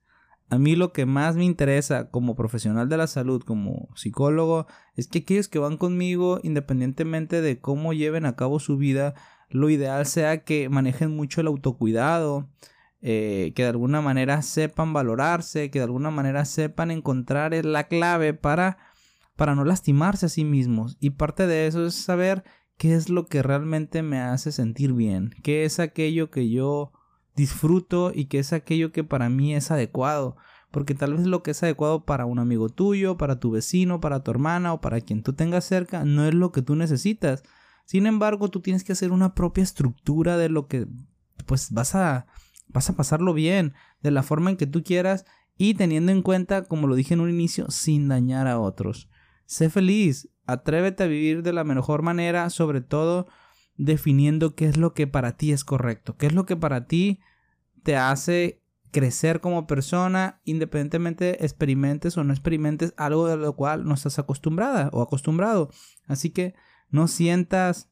A 0.52 0.58
mí 0.58 0.76
lo 0.76 0.92
que 0.92 1.06
más 1.06 1.34
me 1.34 1.46
interesa 1.46 2.10
como 2.10 2.34
profesional 2.34 2.86
de 2.90 2.98
la 2.98 3.06
salud, 3.06 3.42
como 3.42 3.88
psicólogo, 3.94 4.66
es 4.94 5.08
que 5.08 5.20
aquellos 5.20 5.48
que 5.48 5.58
van 5.58 5.78
conmigo, 5.78 6.40
independientemente 6.42 7.40
de 7.40 7.58
cómo 7.58 7.94
lleven 7.94 8.26
a 8.26 8.36
cabo 8.36 8.60
su 8.60 8.76
vida, 8.76 9.14
lo 9.48 9.70
ideal 9.70 10.04
sea 10.04 10.44
que 10.44 10.68
manejen 10.68 11.16
mucho 11.16 11.40
el 11.40 11.46
autocuidado, 11.46 12.50
eh, 13.00 13.54
que 13.56 13.62
de 13.62 13.70
alguna 13.70 14.02
manera 14.02 14.42
sepan 14.42 14.92
valorarse, 14.92 15.70
que 15.70 15.78
de 15.78 15.86
alguna 15.86 16.10
manera 16.10 16.44
sepan 16.44 16.90
encontrar 16.90 17.54
la 17.64 17.84
clave 17.84 18.34
para, 18.34 18.76
para 19.36 19.54
no 19.54 19.64
lastimarse 19.64 20.26
a 20.26 20.28
sí 20.28 20.44
mismos. 20.44 20.98
Y 21.00 21.10
parte 21.10 21.46
de 21.46 21.66
eso 21.66 21.86
es 21.86 21.94
saber 21.94 22.44
qué 22.76 22.92
es 22.92 23.08
lo 23.08 23.24
que 23.24 23.42
realmente 23.42 24.02
me 24.02 24.20
hace 24.20 24.52
sentir 24.52 24.92
bien, 24.92 25.30
qué 25.42 25.64
es 25.64 25.80
aquello 25.80 26.30
que 26.30 26.50
yo 26.50 26.92
disfruto 27.34 28.12
y 28.14 28.26
que 28.26 28.38
es 28.38 28.52
aquello 28.52 28.92
que 28.92 29.04
para 29.04 29.28
mí 29.28 29.54
es 29.54 29.70
adecuado. 29.70 30.36
Porque 30.70 30.94
tal 30.94 31.14
vez 31.14 31.26
lo 31.26 31.42
que 31.42 31.50
es 31.50 31.62
adecuado 31.62 32.04
para 32.04 32.24
un 32.24 32.38
amigo 32.38 32.68
tuyo, 32.68 33.18
para 33.18 33.38
tu 33.38 33.50
vecino, 33.50 34.00
para 34.00 34.22
tu 34.22 34.30
hermana 34.30 34.72
o 34.72 34.80
para 34.80 35.00
quien 35.00 35.22
tú 35.22 35.34
tengas 35.34 35.64
cerca, 35.64 36.04
no 36.04 36.26
es 36.26 36.34
lo 36.34 36.50
que 36.50 36.62
tú 36.62 36.76
necesitas. 36.76 37.42
Sin 37.84 38.06
embargo, 38.06 38.48
tú 38.48 38.60
tienes 38.60 38.84
que 38.84 38.92
hacer 38.92 39.12
una 39.12 39.34
propia 39.34 39.62
estructura 39.62 40.38
de 40.38 40.48
lo 40.48 40.68
que 40.68 40.86
pues 41.46 41.72
vas 41.72 41.94
a 41.94 42.26
vas 42.68 42.88
a 42.88 42.96
pasarlo 42.96 43.34
bien, 43.34 43.74
de 44.02 44.10
la 44.10 44.22
forma 44.22 44.50
en 44.50 44.56
que 44.56 44.66
tú 44.66 44.82
quieras 44.82 45.26
y 45.58 45.74
teniendo 45.74 46.10
en 46.10 46.22
cuenta, 46.22 46.64
como 46.64 46.86
lo 46.86 46.94
dije 46.94 47.14
en 47.14 47.20
un 47.20 47.30
inicio, 47.30 47.70
sin 47.70 48.08
dañar 48.08 48.46
a 48.46 48.58
otros. 48.58 49.08
Sé 49.44 49.68
feliz, 49.68 50.30
atrévete 50.46 51.04
a 51.04 51.06
vivir 51.06 51.42
de 51.42 51.52
la 51.52 51.64
mejor 51.64 52.02
manera, 52.02 52.48
sobre 52.50 52.80
todo 52.80 53.26
definiendo 53.76 54.54
qué 54.54 54.66
es 54.66 54.76
lo 54.76 54.94
que 54.94 55.06
para 55.06 55.36
ti 55.36 55.52
es 55.52 55.64
correcto, 55.64 56.16
qué 56.16 56.26
es 56.26 56.32
lo 56.32 56.46
que 56.46 56.56
para 56.56 56.86
ti 56.86 57.20
te 57.82 57.96
hace 57.96 58.62
crecer 58.92 59.40
como 59.40 59.66
persona, 59.66 60.40
independientemente 60.44 61.44
experimentes 61.44 62.16
o 62.16 62.24
no 62.24 62.32
experimentes 62.32 62.92
algo 62.96 63.26
de 63.26 63.38
lo 63.38 63.56
cual 63.56 63.84
no 63.84 63.94
estás 63.94 64.18
acostumbrada 64.18 64.90
o 64.92 65.02
acostumbrado. 65.02 65.70
Así 66.06 66.30
que 66.30 66.54
no 66.90 67.08
sientas 67.08 67.90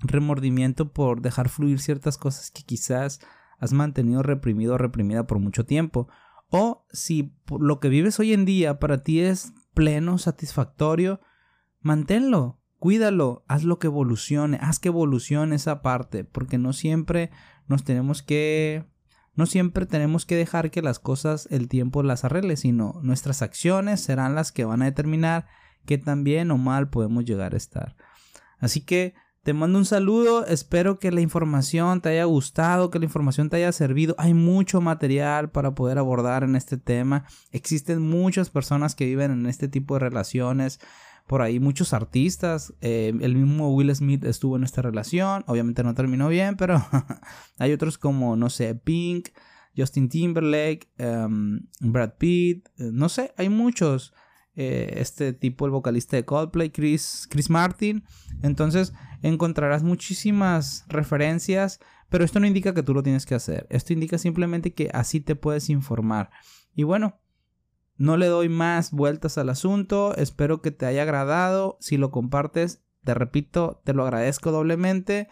remordimiento 0.00 0.92
por 0.92 1.22
dejar 1.22 1.48
fluir 1.48 1.80
ciertas 1.80 2.18
cosas 2.18 2.50
que 2.50 2.64
quizás 2.64 3.20
has 3.58 3.72
mantenido 3.72 4.22
reprimido 4.22 4.74
o 4.74 4.78
reprimida 4.78 5.26
por 5.26 5.38
mucho 5.38 5.64
tiempo. 5.64 6.08
O 6.50 6.84
si 6.90 7.34
lo 7.58 7.78
que 7.78 7.88
vives 7.88 8.18
hoy 8.18 8.32
en 8.32 8.44
día 8.44 8.78
para 8.78 9.02
ti 9.02 9.20
es 9.20 9.52
pleno, 9.74 10.18
satisfactorio, 10.18 11.20
manténlo, 11.80 12.58
cuídalo, 12.78 13.44
haz 13.48 13.64
lo 13.64 13.78
que 13.78 13.88
evolucione, 13.88 14.58
haz 14.60 14.78
que 14.78 14.88
evolucione 14.88 15.56
esa 15.56 15.82
parte, 15.82 16.24
porque 16.24 16.58
no 16.58 16.72
siempre 16.72 17.30
nos 17.66 17.84
tenemos 17.84 18.22
que 18.22 18.84
no 19.34 19.46
siempre 19.46 19.86
tenemos 19.86 20.26
que 20.26 20.34
dejar 20.34 20.72
que 20.72 20.82
las 20.82 20.98
cosas 20.98 21.46
el 21.52 21.68
tiempo 21.68 22.02
las 22.02 22.24
arregle, 22.24 22.56
sino 22.56 22.98
nuestras 23.02 23.40
acciones 23.40 24.00
serán 24.00 24.34
las 24.34 24.50
que 24.50 24.64
van 24.64 24.82
a 24.82 24.86
determinar 24.86 25.46
qué 25.86 25.96
tan 25.96 26.24
bien 26.24 26.50
o 26.50 26.58
mal 26.58 26.90
podemos 26.90 27.24
llegar 27.24 27.54
a 27.54 27.56
estar. 27.56 27.94
Así 28.58 28.80
que 28.80 29.14
te 29.44 29.52
mando 29.52 29.78
un 29.78 29.86
saludo, 29.86 30.44
espero 30.44 30.98
que 30.98 31.12
la 31.12 31.20
información 31.20 32.00
te 32.00 32.08
haya 32.08 32.24
gustado, 32.24 32.90
que 32.90 32.98
la 32.98 33.04
información 33.04 33.48
te 33.48 33.56
haya 33.56 33.70
servido. 33.70 34.16
Hay 34.18 34.34
mucho 34.34 34.80
material 34.80 35.50
para 35.50 35.74
poder 35.74 35.98
abordar 35.98 36.42
en 36.42 36.56
este 36.56 36.76
tema. 36.76 37.24
Existen 37.52 38.02
muchas 38.02 38.50
personas 38.50 38.94
que 38.94 39.06
viven 39.06 39.30
en 39.30 39.46
este 39.46 39.68
tipo 39.68 39.94
de 39.94 40.00
relaciones 40.00 40.80
por 41.28 41.42
ahí 41.42 41.60
muchos 41.60 41.92
artistas. 41.92 42.74
Eh, 42.80 43.12
el 43.20 43.36
mismo 43.36 43.72
Will 43.72 43.94
Smith 43.94 44.24
estuvo 44.24 44.56
en 44.56 44.64
esta 44.64 44.82
relación. 44.82 45.44
Obviamente 45.46 45.84
no 45.84 45.94
terminó 45.94 46.28
bien, 46.28 46.56
pero 46.56 46.84
hay 47.58 47.72
otros 47.72 47.98
como, 47.98 48.34
no 48.34 48.50
sé, 48.50 48.74
Pink, 48.74 49.28
Justin 49.76 50.08
Timberlake, 50.08 50.88
em, 50.96 51.60
Brad 51.80 52.14
Pitt. 52.18 52.66
Eh, 52.78 52.90
no 52.92 53.08
sé, 53.08 53.32
hay 53.36 53.48
muchos. 53.48 54.12
Eh, 54.56 54.94
este 54.96 55.32
tipo, 55.32 55.66
el 55.66 55.70
vocalista 55.70 56.16
de 56.16 56.24
Coldplay, 56.24 56.70
Chris, 56.70 57.28
Chris 57.30 57.48
Martin. 57.48 58.02
Entonces 58.42 58.92
encontrarás 59.22 59.84
muchísimas 59.84 60.84
referencias, 60.88 61.78
pero 62.08 62.24
esto 62.24 62.40
no 62.40 62.46
indica 62.46 62.74
que 62.74 62.82
tú 62.82 62.92
lo 62.92 63.04
tienes 63.04 63.24
que 63.24 63.36
hacer. 63.36 63.68
Esto 63.70 63.92
indica 63.92 64.18
simplemente 64.18 64.74
que 64.74 64.90
así 64.92 65.20
te 65.20 65.36
puedes 65.36 65.68
informar. 65.68 66.30
Y 66.74 66.82
bueno, 66.82 67.20
no 67.98 68.16
le 68.16 68.26
doy 68.26 68.48
más 68.48 68.90
vueltas 68.92 69.38
al 69.38 69.50
asunto, 69.50 70.16
espero 70.16 70.62
que 70.62 70.70
te 70.70 70.86
haya 70.86 71.02
agradado, 71.02 71.76
si 71.80 71.96
lo 71.96 72.10
compartes, 72.10 72.82
te 73.04 73.14
repito, 73.14 73.82
te 73.84 73.92
lo 73.92 74.04
agradezco 74.04 74.50
doblemente. 74.50 75.28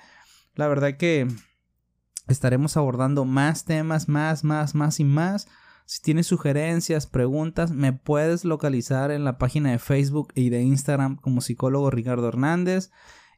La 0.54 0.68
verdad 0.68 0.96
que 0.96 1.28
estaremos 2.28 2.76
abordando 2.76 3.24
más 3.24 3.64
temas, 3.64 4.08
más, 4.08 4.44
más, 4.44 4.74
más 4.74 5.00
y 5.00 5.04
más. 5.04 5.48
Si 5.84 6.02
tienes 6.02 6.26
sugerencias, 6.26 7.06
preguntas, 7.06 7.70
me 7.70 7.92
puedes 7.92 8.44
localizar 8.44 9.10
en 9.10 9.24
la 9.24 9.38
página 9.38 9.70
de 9.70 9.78
Facebook 9.78 10.32
y 10.34 10.50
de 10.50 10.62
Instagram 10.62 11.16
como 11.16 11.40
psicólogo 11.40 11.90
Ricardo 11.90 12.28
Hernández. 12.28 12.90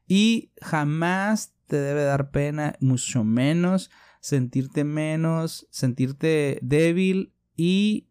Y 0.06 0.52
jamás 0.62 1.54
te 1.66 1.76
debe 1.76 2.04
dar 2.04 2.30
pena, 2.30 2.76
mucho 2.80 3.24
menos 3.24 3.90
sentirte 4.20 4.84
menos, 4.84 5.66
sentirte 5.70 6.58
débil 6.62 7.34
y 7.56 8.07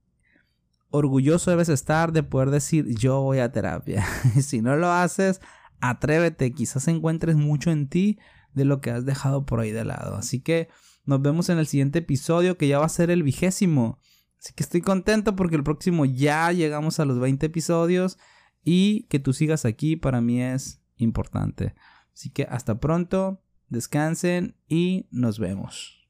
orgulloso 0.90 1.52
debes 1.52 1.70
estar 1.70 2.12
de 2.12 2.24
poder 2.24 2.50
decir 2.50 2.88
yo 2.98 3.22
voy 3.22 3.40
a 3.40 3.52
terapia. 3.52 4.06
si 4.42 4.62
no 4.62 4.76
lo 4.76 4.92
haces, 4.92 5.42
atrévete, 5.80 6.54
quizás 6.54 6.88
encuentres 6.88 7.36
mucho 7.36 7.72
en 7.72 7.88
ti 7.88 8.20
de 8.54 8.66
lo 8.66 8.82
que 8.82 8.92
has 8.92 9.06
dejado 9.06 9.46
por 9.46 9.60
ahí 9.60 9.72
de 9.72 9.86
lado. 9.86 10.16
Así 10.16 10.40
que 10.40 10.70
nos 11.06 11.22
vemos 11.22 11.50
en 11.50 11.58
el 11.58 11.68
siguiente 11.68 12.00
episodio 12.00 12.58
que 12.58 12.68
ya 12.68 12.80
va 12.80 12.86
a 12.86 12.90
ser 12.90 13.12
el 13.12 13.24
vigésimo. 13.24 14.00
Así 14.40 14.54
que 14.54 14.64
estoy 14.64 14.82
contento 14.82 15.36
porque 15.36 15.56
el 15.56 15.64
próximo 15.64 16.06
ya 16.06 16.52
llegamos 16.52 17.00
a 17.00 17.06
los 17.06 17.20
20 17.20 17.46
episodios 17.46 18.18
y 18.64 19.04
que 19.04 19.20
tú 19.20 19.34
sigas 19.34 19.66
aquí 19.66 19.96
para 19.96 20.22
mí 20.22 20.42
es 20.42 20.82
importante. 20.98 21.76
Así 22.14 22.30
que 22.30 22.44
hasta 22.44 22.80
pronto, 22.80 23.42
descansen 23.70 24.56
y 24.68 25.08
nos 25.12 25.40
vemos. 25.40 25.97